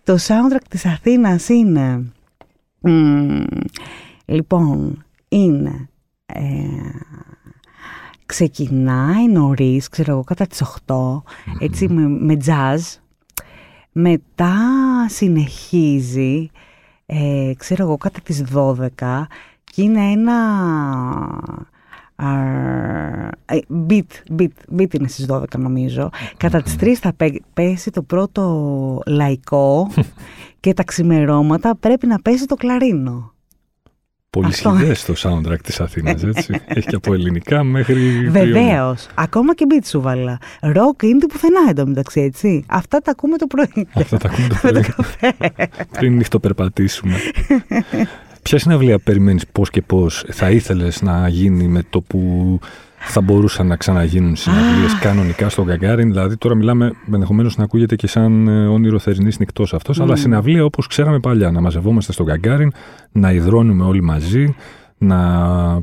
Το 0.04 0.14
soundtrack 0.14 0.64
της 0.68 0.86
Αθήνας 0.86 1.48
είναι. 1.48 2.12
λοιπόν, 4.24 5.04
είναι. 5.28 5.88
Ε, 6.26 6.42
ξεκινάει 8.26 9.28
νωρίς, 9.28 9.88
ξέρω 9.88 10.12
εγώ, 10.12 10.24
κατά 10.24 10.46
τις 10.46 10.62
8, 10.62 11.22
έτσι, 11.58 11.88
με, 11.88 12.08
με 12.08 12.36
jazz. 12.46 12.98
Μετά 13.92 14.56
συνεχίζει 15.08 16.50
ε, 17.12 17.52
ξέρω 17.56 17.82
εγώ, 17.82 17.96
κατά 17.96 18.20
τις 18.20 18.44
12 18.54 19.26
και 19.64 19.82
είναι 19.82 20.10
ένα... 20.10 20.34
Uh, 22.22 23.58
beat, 23.88 24.36
beat, 24.38 24.76
beat 24.76 24.94
είναι 24.94 25.08
στις 25.08 25.26
12 25.28 25.44
νομίζω. 25.58 26.10
Κατά 26.36 26.62
τις 26.62 26.76
3 26.80 26.92
θα 26.92 27.14
πέσει 27.54 27.90
το 27.90 28.02
πρώτο 28.02 29.02
λαϊκό 29.06 29.90
και 30.60 30.74
τα 30.74 30.84
ξημερώματα 30.84 31.74
πρέπει 31.76 32.06
να 32.06 32.18
πέσει 32.18 32.46
το 32.46 32.54
κλαρίνο. 32.54 33.32
Πολύ 34.30 34.52
το 35.06 35.14
soundtrack 35.16 35.60
της 35.62 35.80
Αθήνας, 35.80 36.22
έτσι. 36.22 36.60
Έχει 36.66 36.86
και 36.86 36.94
από 36.94 37.12
ελληνικά 37.14 37.64
μέχρι... 37.64 38.28
Βεβαίως. 38.28 39.06
Ακόμα 39.14 39.54
και 39.54 39.66
beat 39.68 39.86
σου 39.86 40.00
βάλα. 40.00 40.38
Ροκ 40.60 41.02
είναι 41.02 41.26
πουθενά 41.26 41.60
εντωμεταξύ, 41.70 42.20
έτσι. 42.20 42.64
Αυτά 42.68 42.98
τα 42.98 43.10
ακούμε 43.10 43.36
το 43.36 43.46
πρωί. 43.46 43.88
Αυτά 43.92 44.16
τα 44.16 44.28
ακούμε 44.28 44.48
το 44.48 44.56
πρωί. 44.62 44.84
Πριν 45.98 46.16
νυχτοπερπατήσουμε. 46.16 47.16
Ποια 48.42 48.58
συναυλία 48.58 48.98
περιμένεις 48.98 49.46
πώς 49.52 49.70
και 49.70 49.82
πώς 49.82 50.24
θα 50.30 50.50
ήθελες 50.50 51.02
να 51.02 51.28
γίνει 51.28 51.68
με 51.68 51.82
το 51.90 52.00
που 52.00 52.58
θα 53.02 53.20
μπορούσαν 53.20 53.66
να 53.66 53.76
ξαναγίνουν 53.76 54.36
συναυλίες 54.36 54.98
κανονικά 54.98 55.48
στον 55.48 55.64
Γκαγκάριν. 55.64 56.08
Δηλαδή, 56.08 56.36
τώρα 56.36 56.54
μιλάμε 56.54 56.92
ενδεχομένως 57.12 57.56
να 57.56 57.64
ακούγεται 57.64 57.96
και 57.96 58.06
σαν 58.06 58.48
ε, 58.48 58.66
όνειρο 58.66 58.98
θερινής 58.98 59.38
νυχτός 59.38 59.74
αυτός, 59.74 60.00
αλλά 60.00 60.16
συναυλία 60.16 60.64
όπως 60.64 60.86
ξέραμε 60.86 61.20
παλιά. 61.20 61.50
Να 61.50 61.60
μαζευόμαστε 61.60 62.12
στον 62.12 62.26
Γκαγκάριν, 62.26 62.72
να 63.12 63.32
υδρώνουμε 63.32 63.84
όλοι 63.84 64.02
μαζί, 64.02 64.54
να 64.98 65.18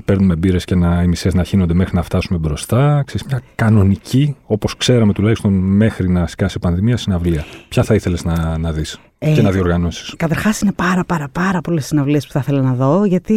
παίρνουμε 0.06 0.36
μπύρες 0.36 0.65
και 0.65 0.75
να, 0.75 1.01
οι 1.03 1.08
μισές 1.08 1.34
να 1.34 1.43
χύνονται 1.43 1.73
μέχρι 1.73 1.95
να 1.95 2.01
φτάσουμε 2.01 2.39
μπροστά. 2.39 3.03
Ξέρεις, 3.06 3.27
μια 3.27 3.41
κανονική, 3.56 4.36
όπως 4.45 4.77
ξέραμε 4.77 5.13
τουλάχιστον 5.13 5.53
μέχρι 5.53 6.10
να 6.10 6.27
σκάσει 6.27 6.58
η 6.58 6.60
πανδημία, 6.60 6.97
συναυλία. 6.97 7.45
Ποια 7.69 7.84
θα 7.84 7.93
ήθελες 7.93 8.23
να, 8.23 8.58
να 8.58 8.71
δεις; 8.71 8.99
Ε, 9.19 9.34
και 9.34 9.41
να 9.41 9.51
διοργανώσεις. 9.51 10.13
Καταρχάς, 10.17 10.62
είναι 10.62 10.71
πάρα 10.71 11.03
πάρα 11.03 11.27
πάρα 11.32 11.62
πολλές 11.62 11.86
συναυλίες 11.86 12.25
που 12.25 12.32
θα 12.32 12.39
ήθελα 12.39 12.62
να 12.62 12.73
δω, 12.73 13.06
γιατί 13.06 13.36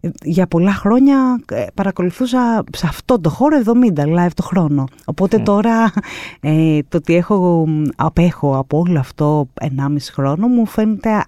ε, 0.00 0.08
για 0.22 0.46
πολλά 0.46 0.72
χρόνια 0.72 1.40
ε, 1.52 1.64
παρακολουθούσα 1.74 2.64
σε 2.72 2.86
αυτό 2.86 3.20
το 3.20 3.30
χώρο 3.30 3.58
70 3.94 3.98
live 3.98 4.30
το 4.34 4.42
χρόνο. 4.42 4.84
Οπότε 5.04 5.38
τώρα 5.38 5.92
ε, 6.40 6.78
το 6.88 6.96
ότι 6.96 7.14
έχω, 7.14 7.68
απέχω 7.96 8.56
από 8.58 8.78
όλο 8.78 8.98
αυτό 8.98 9.48
1,5 9.60 9.68
χρόνο 10.12 10.46
μου 10.46 10.66
φαίνεται 10.66 11.24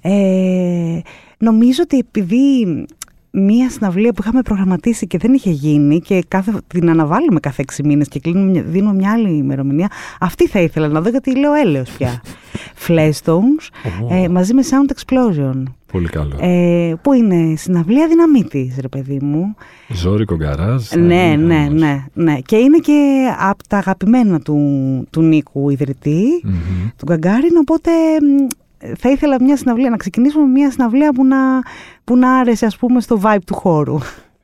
Ε, 0.00 1.00
νομίζω 1.38 1.82
ότι 1.82 1.98
επειδή 1.98 2.66
μία 3.38 3.70
συναυλία 3.70 4.12
που 4.12 4.22
είχαμε 4.22 4.42
προγραμματίσει 4.42 5.06
και 5.06 5.18
δεν 5.18 5.32
είχε 5.32 5.50
γίνει 5.50 6.00
και 6.00 6.24
κάθε, 6.28 6.52
την 6.66 6.90
αναβάλουμε 6.90 7.40
κάθε 7.40 7.62
έξι 7.62 7.82
μήνες 7.82 8.08
και 8.08 8.20
κλείνουμε, 8.20 8.62
δίνουμε 8.62 8.94
μια 8.94 9.12
άλλη 9.12 9.36
ημερομηνία, 9.36 9.90
αυτή 10.20 10.46
θα 10.46 10.60
ήθελα 10.60 10.88
να 10.88 11.00
δω 11.00 11.08
γιατί 11.08 11.38
λέω 11.38 11.52
έλεος 11.52 11.90
πια. 11.90 12.22
Flashstones 12.86 13.68
ε, 14.10 14.28
μαζί 14.28 14.54
με 14.54 14.62
Sound 14.70 14.92
Explosion. 14.92 15.62
Πολύ 15.92 16.08
καλό. 16.08 16.36
Ε, 16.40 16.94
που 17.02 17.12
είναι 17.12 17.56
συναυλία 17.56 18.08
δυναμίτης, 18.08 18.76
ρε 18.80 18.88
παιδί 18.88 19.18
μου. 19.22 19.54
Ζόρικο 19.88 20.36
γκαράζ. 20.36 20.90
Ναι, 20.90 21.36
ναι, 21.38 21.68
ναι, 21.72 22.04
ναι. 22.14 22.38
Και 22.40 22.56
είναι 22.56 22.78
και 22.78 23.26
από 23.38 23.66
τα 23.68 23.76
αγαπημένα 23.76 24.40
του, 24.40 24.58
του 25.10 25.22
Νίκου 25.22 25.70
ιδρυτη 25.70 26.24
του 26.96 27.04
Γκαγκάριν, 27.04 27.56
οπότε 27.60 27.90
θα 28.98 29.10
ήθελα 29.10 29.42
μια 29.42 29.56
συναυλία, 29.56 29.90
να 29.90 29.96
ξεκινήσουμε 29.96 30.44
με 30.44 30.50
μια 30.50 30.70
συναυλία 30.70 31.12
που 31.12 31.24
να, 31.24 31.36
που 32.04 32.16
να 32.16 32.38
άρεσε 32.38 32.66
ας 32.66 32.76
πούμε 32.76 33.00
στο 33.00 33.20
vibe 33.22 33.42
του 33.46 33.54
χώρου. 33.54 33.98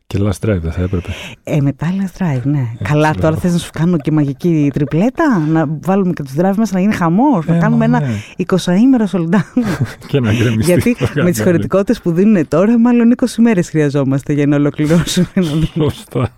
Και 0.07 0.19
last 0.21 0.49
drive 0.49 0.61
δεν 0.61 0.73
θα 0.73 0.83
έπρεπε. 0.83 1.09
Ε, 1.45 1.61
μετά 1.61 1.87
last 1.87 2.23
drive, 2.23 2.43
ναι. 2.43 2.63
Καλά, 2.83 3.15
τώρα 3.15 3.37
θες 3.37 3.53
να 3.53 3.59
σου 3.59 3.71
κάνω 3.73 3.97
και 3.97 4.13
μαγική 4.13 4.71
τριπλέτα, 4.75 5.39
να 5.39 5.67
βάλουμε 5.83 6.13
και 6.13 6.23
τους 6.23 6.33
drive 6.37 6.55
μέσα 6.57 6.75
να 6.75 6.81
γίνει 6.81 6.95
χαμός, 6.95 7.47
να 7.47 7.59
κάνουμε 7.59 7.85
ένα 7.85 8.03
20ήμερο 8.37 9.05
σολντάν. 9.07 9.45
και 10.09 10.21
να 10.21 10.33
γκρεμιστεί. 10.33 10.73
Γιατί 10.73 10.97
με 11.15 11.31
τις 11.31 11.43
χωρητικότητες 11.43 12.01
που 12.01 12.13
δίνουν 12.13 12.49
τώρα, 12.49 12.79
μάλλον 12.79 13.15
20 13.17 13.25
μέρες 13.39 13.69
χρειαζόμαστε 13.69 14.33
για 14.33 14.47
να 14.47 14.57
ολοκληρώσουμε. 14.57 15.27
Σωστά. 15.75 16.29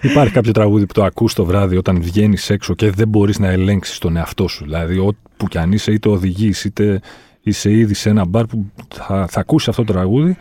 Υπάρχει 0.00 0.32
κάποιο 0.32 0.52
τραγούδι 0.52 0.86
που 0.86 0.92
το 0.92 1.04
ακούς 1.04 1.34
το 1.34 1.44
βράδυ 1.44 1.76
όταν 1.76 2.02
βγαίνεις 2.02 2.50
έξω 2.50 2.74
και 2.74 2.90
δεν 2.90 3.08
μπορείς 3.08 3.38
να 3.38 3.48
ελέγξεις 3.48 3.98
τον 3.98 4.16
εαυτό 4.16 4.48
σου. 4.48 4.64
Δηλαδή, 4.64 4.98
όπου 5.40 5.48
κι 5.48 5.58
αν 5.58 5.72
είσαι, 5.72 5.92
είτε 5.92 6.08
οδηγείς, 6.08 6.64
είτε 6.64 7.00
είσαι 7.42 7.70
ήδη 7.70 7.94
σε 7.94 8.08
ένα 8.08 8.24
μπαρ 8.24 8.46
που 8.46 8.64
θα, 8.94 9.26
θα 9.30 9.40
ακούσει 9.40 9.70
αυτό 9.70 9.84
το 9.84 9.92
τραγούδι 9.92 10.36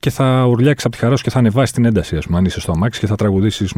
και 0.00 0.10
θα 0.10 0.46
ουρλιάξεις 0.48 0.84
από 0.86 0.94
τη 0.96 1.00
χαρά 1.00 1.16
σου 1.16 1.22
και 1.22 1.30
θα 1.30 1.38
ανεβάσεις 1.38 1.74
την 1.74 1.84
ένταση, 1.84 2.16
ας 2.16 2.26
πούμε, 2.26 2.38
αν 2.38 2.44
είσαι 2.44 2.60
στο 2.60 2.72
αμάξι 2.72 3.00
και 3.00 3.06
θα 3.06 3.16
τραγουδήσεις 3.16 3.72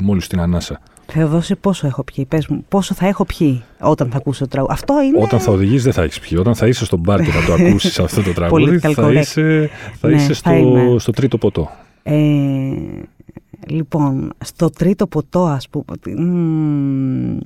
μόλις 0.00 0.26
την 0.26 0.40
ανάσα. 0.40 0.80
Θεοδόση, 1.06 1.56
πόσο 1.56 1.86
έχω 1.86 2.04
πιει, 2.04 2.24
πες 2.24 2.46
μου, 2.46 2.64
πόσο 2.68 2.94
θα 2.94 3.06
έχω 3.06 3.24
πιει 3.24 3.62
όταν 3.80 4.10
θα 4.10 4.16
ακούσω 4.16 4.40
το 4.40 4.46
τραγούδι; 4.50 4.72
Αυτό 4.72 4.94
είναι. 5.02 5.22
Όταν 5.22 5.40
θα 5.40 5.52
οδηγείς, 5.52 5.82
δεν 5.82 5.92
θα 5.92 6.02
έχεις 6.02 6.20
πιει. 6.20 6.38
Όταν 6.40 6.54
θα 6.54 6.66
είσαι 6.66 6.84
στο 6.84 6.96
μπαρ 6.96 7.20
και 7.20 7.30
θα 7.30 7.44
το 7.46 7.52
ακούσεις 7.64 7.98
αυτό 7.98 8.22
το 8.22 8.32
τραγούδι, 8.32 8.78
θα 8.78 9.12
είσαι, 9.12 9.70
θα 10.00 10.08
ναι, 10.08 10.14
είσαι 10.14 10.34
στο, 10.34 10.96
στο 10.98 11.12
τρίτο 11.12 11.38
ποτό. 11.38 11.70
Ε, 12.02 12.14
Λοιπόν, 13.66 14.32
στο 14.44 14.70
τρίτο 14.70 15.06
ποτό, 15.06 15.44
ας 15.46 15.68
πούμε. 15.68 15.84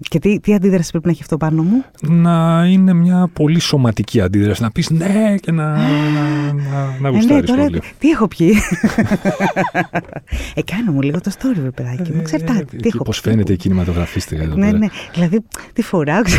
Και 0.00 0.18
τι, 0.18 0.40
τι 0.40 0.54
αντίδραση 0.54 0.90
πρέπει 0.90 1.06
να 1.06 1.12
έχει 1.12 1.22
αυτό 1.22 1.36
πάνω 1.36 1.62
μου, 1.62 1.84
Να 2.00 2.64
είναι 2.66 2.92
μια 2.92 3.30
πολύ 3.32 3.60
σωματική 3.60 4.20
αντίδραση. 4.20 4.62
Να 4.62 4.70
πεις 4.70 4.90
ναι 4.90 5.34
και 5.40 5.52
να, 5.52 5.76
να, 5.76 6.52
να, 6.52 6.96
να 7.00 7.08
γουστάρει 7.08 7.46
ε, 7.48 7.54
ναι, 7.54 7.64
πολύ. 7.64 7.82
Τι 7.98 8.08
έχω 8.08 8.28
πιει; 8.28 8.54
ε, 10.54 10.62
κάνω 10.62 10.92
μου 10.92 11.02
λίγο 11.02 11.20
το 11.20 11.30
story, 11.38 11.54
βέβαια, 11.54 11.70
παιδάκι 11.70 12.12
μου. 12.12 12.22
Ξέρετε, 12.22 12.64
τι 12.64 12.88
έχω 12.94 13.04
Πώς 13.04 13.20
φαίνεται 13.20 13.52
η 13.52 13.56
κινηματογραφίστρια 13.56 14.42
εδώ. 14.42 14.56
Ναι, 14.56 14.72
ναι. 14.72 14.86
Δηλαδή, 15.12 15.40
τι 15.72 15.82
φοράω. 15.82 16.22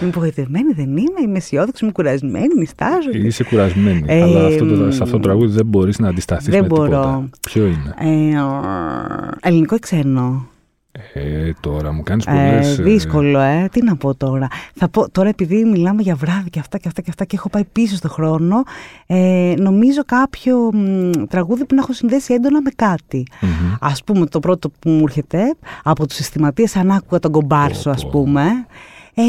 Είμαι 0.00 0.08
απογοητευμένη, 0.10 0.72
δεν 0.72 0.96
είμαι. 0.96 1.20
Είμαι 1.24 1.36
αισιόδοξη, 1.36 1.84
είμαι 1.84 1.92
κουρασμένη, 1.92 2.54
νιστάζω. 2.58 3.10
Είσαι 3.12 3.44
κουρασμένη. 3.44 4.02
Ε, 4.06 4.22
αλλά 4.22 4.46
αυτό 4.46 4.66
το, 4.66 4.90
σε 4.90 5.02
αυτό 5.02 5.16
το 5.16 5.22
τραγούδι 5.22 5.52
δεν 5.52 5.66
μπορείς 5.66 5.98
να 5.98 6.08
αντισταθείς 6.08 6.48
με 6.48 6.62
μπορώ. 6.62 6.84
τίποτα. 6.84 7.28
Ποιο 7.40 7.66
είναι; 7.66 7.94
Ε, 7.98 9.48
ελληνικό 9.48 9.74
ή 9.74 9.78
ξένο; 9.78 10.48
Ε, 11.12 11.52
τώρα 11.60 11.92
μου 11.92 12.02
κάνεις 12.02 12.24
πολλές. 12.24 12.78
Ε, 12.78 12.82
δύσκολο, 12.82 13.38
ε. 13.38 13.68
Τι 13.72 13.84
να 13.84 13.96
πω 13.96 14.14
τώρα. 14.14 14.48
Θα 14.74 14.88
πω, 14.88 15.10
τώρα 15.10 15.28
επειδή 15.28 15.64
μιλάμε 15.64 16.02
για 16.02 16.14
βράδυ 16.14 16.50
και 16.50 16.58
αυτά 16.58 16.78
και 16.78 16.88
αυτά 16.88 17.00
και 17.00 17.10
αυτά 17.10 17.24
και 17.24 17.36
έχω 17.36 17.48
πάει 17.48 17.64
πίσω 17.64 17.96
στο 17.96 18.08
χρόνο, 18.08 18.62
ε, 19.06 19.54
νομίζω 19.58 20.02
κάποιο 20.06 20.70
μ, 20.72 21.10
τραγούδι 21.28 21.64
που 21.64 21.74
να 21.74 21.80
έχω 21.80 21.92
συνδέσει 21.92 22.34
έντονα 22.34 22.62
με 22.62 22.70
κάτι. 22.76 23.26
Mm-hmm. 23.40 23.76
Α 23.80 23.92
πούμε, 24.04 24.26
το 24.26 24.40
πρώτο 24.40 24.68
που 24.78 24.90
μου 24.90 25.02
έρχεται 25.02 25.54
από 25.82 26.06
τους 26.06 26.16
συστηματίες, 26.16 26.76
αν 26.76 26.90
άκουγα 26.90 27.18
τον 27.18 27.30
κομπάρσο, 27.32 27.90
α 27.90 28.08
πούμε. 28.10 28.66
Ε, 29.18 29.22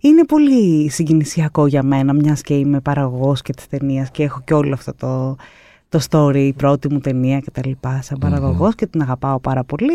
είναι 0.00 0.24
πολύ 0.24 0.90
συγκινησιακό 0.90 1.66
για 1.66 1.82
μένα, 1.82 2.12
μιας 2.12 2.40
και 2.40 2.54
είμαι 2.54 2.80
παραγωγός 2.80 3.42
και 3.42 3.52
της 3.52 3.66
ταινίας 3.66 4.10
και 4.10 4.22
έχω 4.22 4.40
και 4.44 4.54
όλο 4.54 4.74
αυτό 4.74 4.94
το, 4.94 5.36
το 5.88 6.00
story, 6.10 6.36
η 6.36 6.52
πρώτη 6.52 6.92
μου 6.92 6.98
ταινία 6.98 7.40
και 7.40 7.50
τα 7.50 7.60
λοιπά 7.64 8.02
σαν 8.02 8.18
παραγωγός 8.18 8.74
και 8.74 8.86
την 8.86 9.02
αγαπάω 9.02 9.40
πάρα 9.40 9.64
πολύ. 9.64 9.92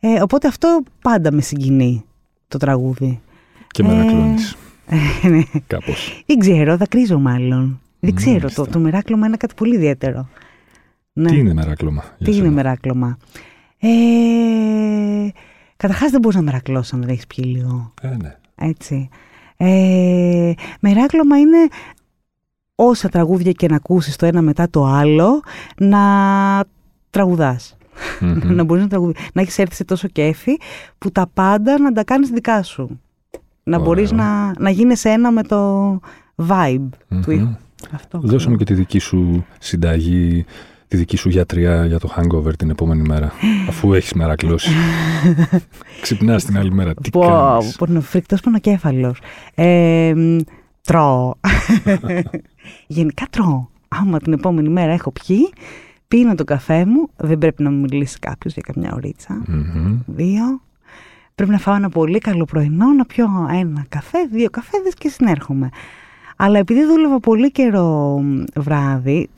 Ε, 0.00 0.22
οπότε 0.22 0.48
αυτό 0.48 0.82
πάντα 1.02 1.32
με 1.32 1.40
συγκινεί 1.40 2.04
το 2.48 2.58
τραγούδι. 2.58 3.20
Και 3.66 3.82
με 3.82 3.88
ανακλώνεις. 3.88 4.56
Ε, 4.86 5.28
ναι. 5.28 5.42
Κάπως. 5.66 6.22
Δεν 6.26 6.38
ξέρω, 6.38 6.76
δακρύζω 6.76 7.18
μάλλον. 7.18 7.80
Δεν 8.00 8.14
ξέρω, 8.14 8.48
το, 8.50 8.66
το 8.66 8.78
μεράκλωμα 8.78 9.26
είναι 9.26 9.36
κάτι 9.36 9.54
πολύ 9.54 9.74
ιδιαίτερο. 9.74 10.28
Ναι. 11.12 11.28
Τι 11.28 11.38
είναι 11.38 11.54
μεράκλωμα. 11.54 12.04
Τι 12.24 12.36
είναι 12.36 12.50
μεράκλωμα; 12.50 13.18
Ε, 13.78 13.88
Καταρχάς 15.76 16.10
δεν 16.10 16.20
μπορεί 16.20 16.36
να 16.36 16.42
μερακλώσει 16.42 16.90
αν 16.94 17.00
δεν 17.00 17.08
έχεις 17.08 17.26
πιει 17.26 17.44
λίγο. 17.48 17.92
Ε, 18.02 18.16
ναι. 18.22 18.36
Έτσι. 18.54 19.08
Ε, 19.56 20.52
μεράκλωμα 20.80 21.38
είναι 21.38 21.68
όσα 22.74 23.08
τραγούδια 23.08 23.52
και 23.52 23.68
να 23.68 23.76
ακούσεις 23.76 24.16
το 24.16 24.26
ένα 24.26 24.42
μετά 24.42 24.70
το 24.70 24.84
άλλο 24.84 25.42
να 25.76 26.00
τραγουδάς. 27.10 27.76
να 28.56 28.64
μπορείς 28.64 28.82
να 28.82 28.88
τραγουδεί. 28.88 29.14
Να 29.32 29.42
έχεις 29.42 29.58
έρθει 29.58 29.74
σε 29.74 29.84
τόσο 29.84 30.08
κέφι 30.08 30.56
που 30.98 31.10
τα 31.12 31.26
πάντα 31.34 31.80
να 31.80 31.92
τα 31.92 32.04
κάνεις 32.04 32.30
δικά 32.30 32.62
σου. 32.62 33.00
Να 33.62 33.78
μπορείς 33.78 34.12
να, 34.12 34.52
να 34.58 34.70
γίνεις 34.70 35.04
ένα 35.04 35.30
με 35.30 35.42
το 35.42 35.92
vibe 36.48 36.88
του 37.22 37.30
ήχου. 37.30 37.56
Αυτό. 37.92 38.20
Δώσε 38.22 38.54
και 38.56 38.64
τη 38.64 38.74
δική 38.74 38.98
σου 38.98 39.44
συνταγή 39.58 40.44
τη 40.88 40.96
δική 40.96 41.16
σου 41.16 41.28
γιατριά 41.28 41.86
για 41.86 41.98
το 41.98 42.14
hangover 42.16 42.56
την 42.56 42.70
επόμενη 42.70 43.02
μέρα, 43.02 43.32
αφού 43.68 43.94
έχεις 43.94 44.12
μερακλώσει. 44.12 44.70
Ξυπνάς 46.02 46.44
την 46.44 46.58
άλλη 46.58 46.72
μέρα. 46.72 46.94
Τι 46.94 47.10
κάνεις; 47.10 47.76
Πω, 47.76 48.00
φρικτός 48.00 48.40
πονοκέφαλος. 48.40 49.18
Ε, 49.54 50.12
τρώω. 50.82 51.34
Γενικά 52.86 53.26
τρώω. 53.30 53.66
Άμα 53.88 54.18
την 54.18 54.32
επόμενη 54.32 54.68
μέρα 54.68 54.92
έχω 54.92 55.12
πιει, 55.12 55.52
πίνω 56.08 56.34
το 56.34 56.44
καφέ 56.44 56.84
μου, 56.84 57.08
δεν 57.16 57.38
πρέπει 57.38 57.62
να 57.62 57.70
μου 57.70 57.80
μιλήσει 57.80 58.18
κάποιος 58.18 58.52
για 58.54 58.62
καμιά 58.72 58.94
ωρίτσα. 58.94 59.42
Δύο. 60.06 60.60
Πρέπει 61.34 61.50
να 61.50 61.58
φάω 61.58 61.74
ένα 61.74 61.88
πολύ 61.88 62.18
καλό 62.18 62.44
πρωινό, 62.44 62.92
να 62.92 63.04
πιω 63.04 63.26
ένα 63.50 63.84
καφέ, 63.88 64.18
δύο 64.32 64.50
καφέδες 64.50 64.94
και 64.94 65.08
συνέρχομαι. 65.08 65.68
Αλλά 66.36 66.58
επειδή 66.58 66.84
δούλευα 66.84 67.20
πολύ 67.20 67.50
καιρό 67.52 68.20
βράδυ, 68.56 69.28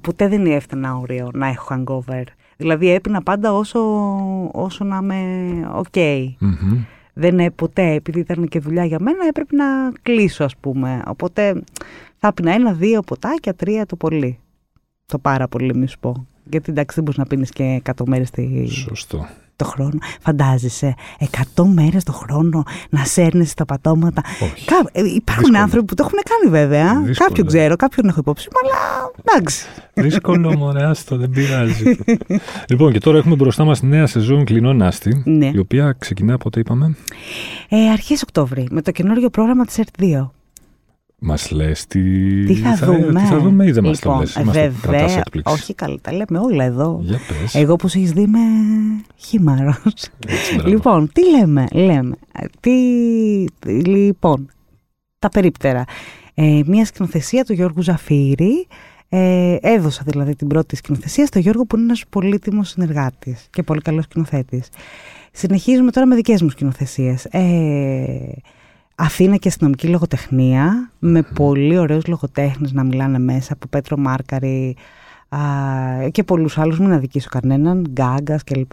ποτέ 0.00 0.28
δεν 0.28 0.46
έφτανα 0.46 0.96
όριο 0.96 1.30
να 1.32 1.46
έχω 1.46 1.66
hangover. 1.70 2.22
Δηλαδή 2.56 2.90
έπινα 2.90 3.22
πάντα 3.22 3.52
όσο, 3.52 3.80
όσο 4.52 4.84
να 4.84 4.96
είμαι 5.02 5.70
οκ. 5.74 5.94
Δεν 7.14 7.54
ποτέ, 7.54 7.92
επειδή 7.92 8.18
ήταν 8.18 8.48
και 8.48 8.58
δουλειά 8.58 8.84
για 8.84 8.98
μένα, 9.00 9.26
έπρεπε 9.28 9.56
να 9.56 9.64
κλείσω 10.02 10.44
ας 10.44 10.56
πούμε. 10.56 11.02
Οπότε 11.06 11.62
θα 12.18 12.28
έπινα 12.28 12.52
ένα, 12.52 12.72
δύο 12.72 13.00
ποτάκια, 13.00 13.54
τρία 13.54 13.86
το 13.86 13.96
πολύ. 13.96 14.38
Το 15.06 15.18
πάρα 15.18 15.48
πολύ 15.48 15.74
μη 15.74 15.88
σου 15.88 15.98
πω. 15.98 16.26
Γιατί 16.44 16.70
εντάξει 16.70 16.94
δεν 16.94 17.04
μπορείς 17.04 17.18
να 17.18 17.26
πίνεις 17.26 17.50
και 17.50 17.82
100 17.84 17.92
μέρες 18.06 18.30
τη... 18.30 18.66
Σωστό 18.66 19.26
το 19.62 19.68
χρόνο. 19.68 19.98
Φαντάζεσαι 20.20 20.94
100 21.56 21.64
μέρες 21.74 22.04
το 22.04 22.12
χρόνο 22.12 22.62
να 22.90 23.04
σέρνεσαι 23.04 23.54
τα 23.54 23.64
πατώματα. 23.64 24.22
Κα... 24.64 24.76
Ε, 24.92 25.00
υπάρχουν 25.00 25.24
Δύσκολο. 25.24 25.58
άνθρωποι 25.58 25.86
που 25.86 25.94
το 25.94 26.04
έχουν 26.06 26.18
κάνει 26.30 26.50
βέβαια. 26.50 27.00
Δύσκολο. 27.00 27.28
Κάποιον 27.28 27.46
ξέρω, 27.46 27.76
κάποιον 27.76 28.08
έχω 28.08 28.20
υπόψη 28.20 28.48
μου, 28.52 28.58
αλλά 28.62 29.10
εντάξει. 29.24 29.66
Δύσκολο, 29.94 30.56
μωρέ, 30.56 30.84
άστο, 30.84 31.16
δεν 31.16 31.30
πειράζει. 31.30 31.98
λοιπόν, 32.70 32.92
και 32.92 32.98
τώρα 32.98 33.18
έχουμε 33.18 33.34
μπροστά 33.34 33.64
μας 33.64 33.82
νέα 33.82 34.06
σεζόν 34.06 34.44
κλεινών 34.44 34.82
άστη, 34.82 35.22
ναι. 35.24 35.50
η 35.54 35.58
οποία 35.58 35.96
ξεκινά 35.98 36.38
πότε 36.38 36.60
είπαμε; 36.60 36.96
Ε, 37.68 37.90
Αρχές 37.90 38.22
Οκτώβρη, 38.22 38.66
με 38.70 38.82
το 38.82 38.90
καινούριο 38.90 39.30
πρόγραμμα 39.30 39.64
της 39.64 39.78
ΕΡΤ2. 39.78 40.28
Μας 41.24 41.50
λες 41.50 41.86
τι... 41.86 42.00
Τι 42.44 42.54
θα, 42.54 42.76
θα 42.76 42.86
δούμε; 42.86 43.20
Τι 43.20 43.26
θα 43.26 43.38
δούμε 43.38 43.66
ή 43.66 43.70
δεν 43.70 43.84
λοιπόν, 43.84 44.16
μα 44.16 44.24
το 44.34 44.42
λες; 44.44 44.52
Βέβαια. 44.52 45.22
Όχι 45.42 45.74
καλά, 45.74 45.98
τα 46.00 46.12
λέμε 46.12 46.38
όλα 46.38 46.64
εδώ. 46.64 47.00
Για 47.02 47.18
πες. 47.28 47.54
Εγώ 47.54 47.76
που 47.76 47.86
έχεις 47.86 48.12
δει 48.12 48.22
είμαι 48.22 48.38
χήμαρο. 49.16 49.74
λοιπόν, 50.64 51.10
τι 51.12 51.30
λέμε. 51.30 51.66
λέμε. 51.72 52.16
Τι... 52.60 52.70
Λοιπόν, 53.66 54.50
τα 55.18 55.28
περίπτερα. 55.28 55.84
Ε, 56.34 56.60
μια 56.66 56.84
σκηνοθεσία 56.84 57.44
του 57.44 57.52
Γιώργου 57.52 57.82
Ζαφύρη. 57.82 58.66
Ε, 59.08 59.56
έδωσα 59.60 60.02
δηλαδή 60.06 60.34
την 60.36 60.46
πρώτη 60.46 60.76
σκηνοθεσία 60.76 61.26
στο 61.26 61.38
Γιώργο 61.38 61.64
που 61.64 61.76
είναι 61.76 61.84
ένας 61.84 62.04
πολύτιμος 62.08 62.68
συνεργάτης 62.68 63.46
και 63.50 63.62
πολύ 63.62 63.80
καλός 63.80 64.04
σκηνοθέτης. 64.04 64.68
Συνεχίζουμε 65.32 65.90
τώρα 65.90 66.06
με 66.06 66.14
δικές 66.14 66.42
μου 66.42 66.50
σκηνοθεσίες. 66.50 67.24
Ε, 67.24 67.40
Αθήνα 68.94 69.36
και 69.36 69.48
αστυνομική 69.48 69.88
λογοτεχνία, 69.88 70.90
με 70.98 71.22
πολύ 71.22 71.78
ωραίους 71.78 72.06
λογοτέχνες 72.06 72.72
να 72.72 72.84
μιλάνε 72.84 73.18
μέσα, 73.18 73.52
από 73.52 73.66
Πέτρο 73.66 73.96
Μάρκαρη 73.96 74.76
α, 75.28 75.38
και 76.10 76.22
πολλούς 76.22 76.58
άλλους, 76.58 76.78
μην 76.78 76.92
αδικήσω 76.92 77.28
κανέναν, 77.30 77.86
Γκάγκας 77.90 78.44
κλπ. 78.44 78.72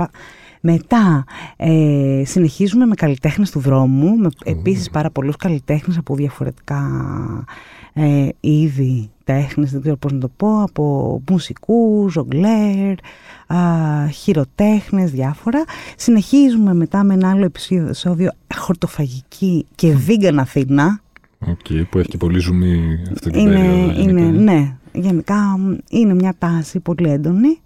Μετά 0.61 1.23
ε, 1.57 2.21
συνεχίζουμε 2.25 2.85
με 2.85 2.95
καλλιτέχνες 2.95 3.51
του 3.51 3.59
δρόμου, 3.59 4.15
με 4.15 4.29
επίσης 4.43 4.89
πάρα 4.89 5.09
πολλούς 5.09 5.35
καλλιτέχνες 5.35 5.97
από 5.97 6.15
διαφορετικά 6.15 6.83
ε, 7.93 8.27
είδη 8.39 9.09
τέχνης, 9.29 9.71
δεν 9.71 9.81
ξέρω 9.81 9.95
πώς 9.95 10.11
να 10.11 10.19
το 10.19 10.29
πω, 10.37 10.61
από 10.61 11.21
μουσικούς, 11.29 12.13
ζογκλέρ, 12.13 12.95
χειροτέχνες, 14.11 15.11
διάφορα. 15.11 15.63
Συνεχίζουμε 15.95 16.73
μετά 16.73 17.03
με 17.03 17.13
ένα 17.13 17.29
άλλο 17.29 17.45
επεισόδιο 17.45 18.31
χορτοφαγική 18.55 19.65
και 19.75 19.95
vegan 20.07 20.35
Αθήνα. 20.37 21.01
Okay, 21.45 21.83
που 21.89 21.99
έχει 21.99 22.07
και 22.07 22.17
πολύ 22.17 22.39
ζουμί 22.39 22.99
αυτή 23.11 23.29
την 23.29 23.39
είναι, 23.39 23.53
περίοδο. 23.53 24.01
Είναι, 24.01 24.21
ναι, 24.21 24.75
γενικά 24.93 25.59
είναι 25.89 26.13
μια 26.13 26.35
τάση 26.37 26.79
πολύ 26.79 27.09
έντονη. 27.09 27.61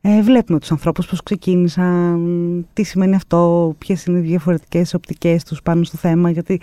Ε, 0.00 0.22
βλέπουμε 0.22 0.58
τους 0.58 0.70
ανθρώπους 0.70 1.06
πώς 1.06 1.22
ξεκίνησαν, 1.22 2.66
τι 2.72 2.82
σημαίνει 2.82 3.14
αυτό, 3.14 3.74
ποιες 3.78 4.04
είναι 4.04 4.18
οι 4.18 4.22
διαφορετικές 4.22 4.94
οπτικές 4.94 5.44
τους 5.44 5.62
πάνω 5.62 5.84
στο 5.84 5.96
θέμα, 5.96 6.30
γιατί 6.30 6.60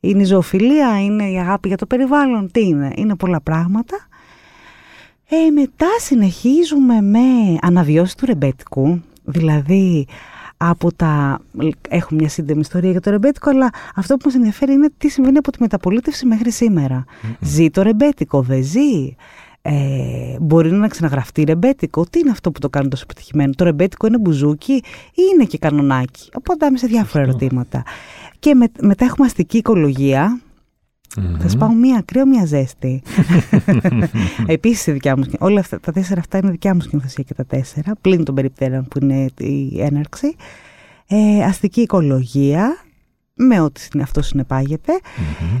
είναι 0.00 0.22
η 0.22 0.24
ζωοφιλία, 0.24 1.02
είναι 1.02 1.30
η 1.30 1.38
αγάπη 1.38 1.68
για 1.68 1.76
το 1.76 1.86
περιβάλλον, 1.86 2.50
τι 2.50 2.60
είναι, 2.60 2.92
είναι 2.96 3.16
πολλά 3.16 3.40
πράγματα. 3.40 3.96
Ε, 5.28 5.50
μετά 5.50 5.88
συνεχίζουμε 6.00 7.00
με 7.00 7.18
αναβιώσεις 7.60 8.14
του 8.14 8.26
ρεμπέτικου, 8.26 9.02
δηλαδή 9.24 10.06
από 10.56 10.92
τα... 10.92 11.40
Έχω 11.88 12.14
μια 12.14 12.28
σύντομη 12.28 12.60
ιστορία 12.60 12.90
για 12.90 13.00
το 13.00 13.10
ρεμπέτικο, 13.10 13.50
αλλά 13.50 13.70
αυτό 13.94 14.16
που 14.16 14.22
μας 14.24 14.34
ενδιαφέρει 14.34 14.72
είναι 14.72 14.88
τι 14.98 15.08
συμβαίνει 15.08 15.38
από 15.38 15.52
τη 15.52 15.58
μεταπολίτευση 15.60 16.26
μέχρι 16.26 16.50
Ζει 17.40 17.70
το 17.70 17.82
ρεμπέτικο, 17.82 18.42
δεν 18.42 18.62
ζει; 18.62 19.16
Ε, 19.62 20.36
μπορεί 20.40 20.72
να 20.72 20.88
ξαναγραφτεί 20.88 21.42
ρεμπέτικο; 21.44 22.04
Τι 22.10 22.18
είναι 22.18 22.30
αυτό 22.30 22.50
που 22.50 22.60
το 22.60 22.68
κάνει 22.68 22.88
τόσο 22.88 23.02
επιτυχημένο. 23.04 23.52
Το 23.56 23.64
ρεμπέτικο 23.64 24.06
είναι 24.06 24.18
μπουζούκι 24.18 24.72
ή 24.72 25.22
είναι 25.34 25.44
και 25.44 25.58
κανονάκι; 25.58 26.28
Οπότε 26.34 26.66
είμαι 26.66 26.78
σε 26.78 26.86
διάφορα 26.86 27.22
ερωτήματα. 27.24 27.82
Και 28.38 28.54
με, 28.54 28.66
μετά 28.80 29.04
έχουμε 29.04 29.26
αστική 29.26 29.56
οικολογία. 29.56 30.40
Θα 31.38 31.48
σπάω 31.48 31.72
μία 31.72 32.02
κρύο, 32.04 32.26
μία 32.26 32.44
ζέστη. 32.44 33.02
Επίσης 34.46 34.92
δικιά 34.92 35.16
μου 35.16 35.24
Όλα 35.38 35.60
αυτά, 35.60 35.80
τα 35.80 35.92
τέσσερα 35.92 36.20
αυτά 36.20 36.38
είναι 36.38 36.50
δικιά 36.50 36.74
μου 36.74 36.80
σκηνοθεσία 36.80 37.24
και 37.24 37.34
τα 37.34 37.44
τέσσερα, 37.44 37.92
πλην 38.00 38.24
των 38.24 38.34
περιπτέρων 38.34 38.88
που 38.88 38.98
είναι 39.02 39.26
η 39.38 39.82
έναρξη. 39.82 40.36
Ε, 41.06 41.44
αστική 41.44 41.80
οικολογία, 41.80 42.76
με 43.34 43.60
ό,τι 43.60 44.00
αυτό 44.00 44.20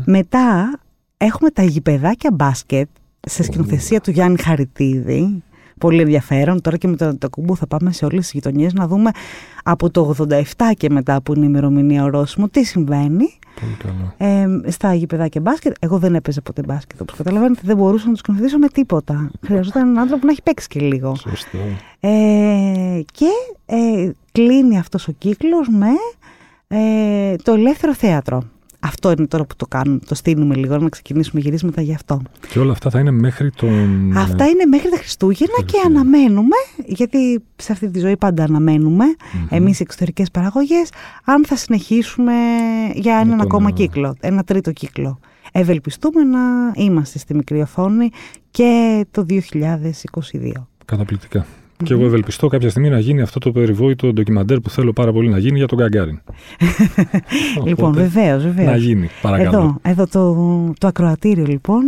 Μετά 0.04 0.78
έχουμε 1.16 1.50
τα 1.50 1.62
γηπεδάκια 1.62 2.30
μπάσκετ 2.32 2.88
σε 3.20 3.42
σκηνοθεσία 3.42 4.00
του 4.00 4.10
Γιάννη 4.10 4.38
Χαριτίδη. 4.38 5.42
Πολύ 5.78 6.00
ενδιαφέρον. 6.00 6.60
Τώρα 6.60 6.76
και 6.76 6.88
με 6.88 6.96
το, 6.96 7.18
το 7.18 7.30
κουμπού 7.30 7.56
θα 7.56 7.66
πάμε 7.66 7.92
σε 7.92 8.04
όλες 8.04 8.20
τις 8.20 8.32
γειτονιές 8.32 8.72
να 8.72 8.86
δούμε 8.86 9.10
από 9.64 9.90
το 9.90 10.14
87 10.18 10.42
και 10.76 10.90
μετά 10.90 11.22
που 11.22 11.34
είναι 11.34 11.44
η 11.44 11.48
ημερομηνία 11.50 12.04
ορόσημο 12.04 12.48
τι 12.48 12.64
συμβαίνει. 12.64 13.38
Πολύ 13.60 13.76
καλό. 13.78 14.14
Ε, 14.64 14.70
στα 14.70 14.94
γηπεδάκια 14.94 15.40
μπάσκετ. 15.40 15.74
Εγώ 15.80 15.98
δεν 15.98 16.14
έπαιζα 16.14 16.40
ποτέ 16.40 16.62
μπάσκετ. 16.66 17.00
Όπως 17.00 17.16
καταλαβαίνετε, 17.16 17.60
δεν 17.64 17.76
μπορούσα 17.76 18.04
να 18.04 18.10
τους 18.10 18.20
σκηνοθετήσω 18.20 18.58
με 18.58 18.68
τίποτα. 18.68 19.30
Χρειαζόταν 19.46 19.82
έναν 19.82 19.98
άνθρωπο 19.98 20.20
που 20.20 20.26
να 20.26 20.32
έχει 20.32 20.42
παίξει 20.42 20.68
και 20.68 20.80
λίγο. 20.80 21.14
Σωστό. 21.14 21.58
Ε, 22.00 23.00
και 23.12 23.28
ε, 23.66 24.10
κλείνει 24.32 24.78
αυτός 24.78 25.08
ο 25.08 25.12
κύκλος 25.12 25.68
με 25.68 25.88
ε, 26.68 27.36
το 27.36 27.52
ελεύθερο 27.52 27.94
θέατρο. 27.94 28.42
Αυτό 28.80 29.10
είναι 29.10 29.26
τώρα 29.26 29.44
που 29.44 29.56
το 29.56 29.66
κάνουμε, 29.66 29.98
το 30.06 30.14
στείλουμε 30.14 30.54
λίγο 30.54 30.78
να 30.78 30.88
ξεκινήσουμε 30.88 31.40
γυρίσματα 31.40 31.80
γι' 31.80 31.94
αυτό. 31.94 32.22
Και 32.48 32.58
όλα 32.58 32.72
αυτά 32.72 32.90
θα 32.90 32.98
είναι 32.98 33.10
μέχρι 33.10 33.50
τον... 33.50 34.12
Αυτά 34.16 34.46
είναι 34.46 34.66
μέχρι 34.66 34.90
τα 34.90 34.96
Χριστούγεννα 34.96 35.62
και 35.64 35.76
αναμένουμε, 35.86 36.56
γιατί 36.86 37.42
σε 37.56 37.72
αυτή 37.72 37.90
τη 37.90 37.98
ζωή 37.98 38.16
πάντα 38.16 38.44
αναμένουμε, 38.44 39.04
mm-hmm. 39.04 39.46
εμείς 39.50 39.78
οι 39.78 39.82
εξωτερικές 39.82 40.30
παραγωγές, 40.30 40.88
αν 41.24 41.44
θα 41.46 41.56
συνεχίσουμε 41.56 42.32
για 42.94 43.16
έναν 43.16 43.40
ακόμα 43.40 43.70
κύκλο, 43.70 44.16
ένα 44.20 44.44
τρίτο 44.44 44.72
κύκλο. 44.72 45.18
Ευελπιστούμε 45.52 46.22
να 46.22 46.40
είμαστε 46.74 47.18
στη 47.18 47.34
μικρή 47.34 47.60
οθόνη 47.60 48.10
και 48.50 49.04
το 49.10 49.26
2022. 49.28 50.52
Καταπληκτικά. 50.84 51.46
Και 51.84 51.92
εγώ 51.92 52.04
ευελπιστώ 52.04 52.48
κάποια 52.48 52.70
στιγμή 52.70 52.88
να 52.88 52.98
γίνει 52.98 53.20
αυτό 53.20 53.38
το 53.38 53.52
περιβόητο 53.52 54.12
ντοκιμαντέρ 54.12 54.60
που 54.60 54.70
θέλω 54.70 54.92
πάρα 54.92 55.12
πολύ 55.12 55.28
να 55.28 55.38
γίνει 55.38 55.58
για 55.58 55.66
τον 55.66 55.78
Γκαγκάριν. 55.78 56.20
λοιπόν, 57.64 57.92
βεβαίως, 57.92 58.42
βεβαίως. 58.42 58.68
Να 58.68 58.76
γίνει, 58.76 59.08
παρακαλώ. 59.22 59.48
Εδώ, 59.48 59.78
εδώ 59.82 60.06
το, 60.06 60.72
το 60.78 60.86
ακροατήριο 60.86 61.44
λοιπόν. 61.44 61.82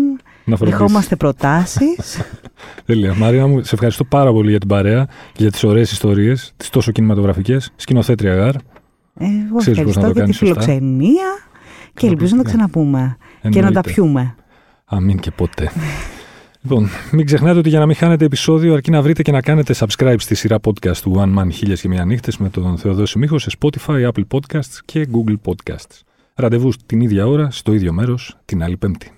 Να 0.44 0.56
Δεχόμαστε 0.56 1.16
προτάσεις. 1.16 2.20
Τέλεια. 2.86 3.14
Μαρία 3.14 3.46
μου, 3.46 3.62
σε 3.62 3.74
ευχαριστώ 3.74 4.04
πάρα 4.04 4.32
πολύ 4.32 4.50
για 4.50 4.58
την 4.58 4.68
παρέα 4.68 5.06
και 5.32 5.42
για 5.42 5.50
τις 5.50 5.64
ωραίες 5.64 5.92
ιστορίες, 5.92 6.52
τις 6.56 6.70
τόσο 6.70 6.92
κινηματογραφικές. 6.92 7.72
Σκηνοθέτρια 7.76 8.34
γάρ. 8.34 8.54
Εγώ 9.18 9.58
ευχαριστώ 9.66 10.10
για 10.10 10.24
τη 10.24 10.32
φιλοξενία 10.32 11.28
και 11.94 12.06
ελπίζω 12.06 12.36
να 12.36 12.42
τα 12.42 12.48
ξαναπούμε 12.48 13.16
και 13.48 13.60
να 13.60 13.72
τα 13.72 13.80
πιούμε. 13.80 14.34
Αμήν 14.84 15.18
και 15.18 15.30
ποτέ. 15.30 15.70
Λοιπόν, 16.62 16.88
μην 17.12 17.26
ξεχνάτε 17.26 17.58
ότι 17.58 17.68
για 17.68 17.78
να 17.78 17.86
μην 17.86 17.96
χάνετε 17.96 18.24
επεισόδιο, 18.24 18.74
αρκεί 18.74 18.90
να 18.90 19.02
βρείτε 19.02 19.22
και 19.22 19.32
να 19.32 19.40
κάνετε 19.40 19.74
subscribe 19.78 20.14
στη 20.18 20.34
σειρά 20.34 20.58
podcast 20.64 20.96
του 20.96 21.14
One 21.16 21.38
Man 21.38 21.48
Χίλιες 21.52 21.80
και 21.80 21.88
Μια 21.88 22.04
Νύχτες 22.04 22.36
με 22.36 22.48
τον 22.48 22.78
Θεοδόση 22.78 23.18
Μίχο 23.18 23.38
σε 23.38 23.50
Spotify, 23.58 24.10
Apple 24.10 24.24
Podcasts 24.30 24.78
και 24.84 25.08
Google 25.12 25.36
Podcasts. 25.44 26.00
Ραντεβού 26.34 26.72
την 26.86 27.00
ίδια 27.00 27.26
ώρα, 27.26 27.50
στο 27.50 27.72
ίδιο 27.72 27.92
μέρος, 27.92 28.36
την 28.44 28.62
άλλη 28.62 28.76
Πέμπτη. 28.76 29.12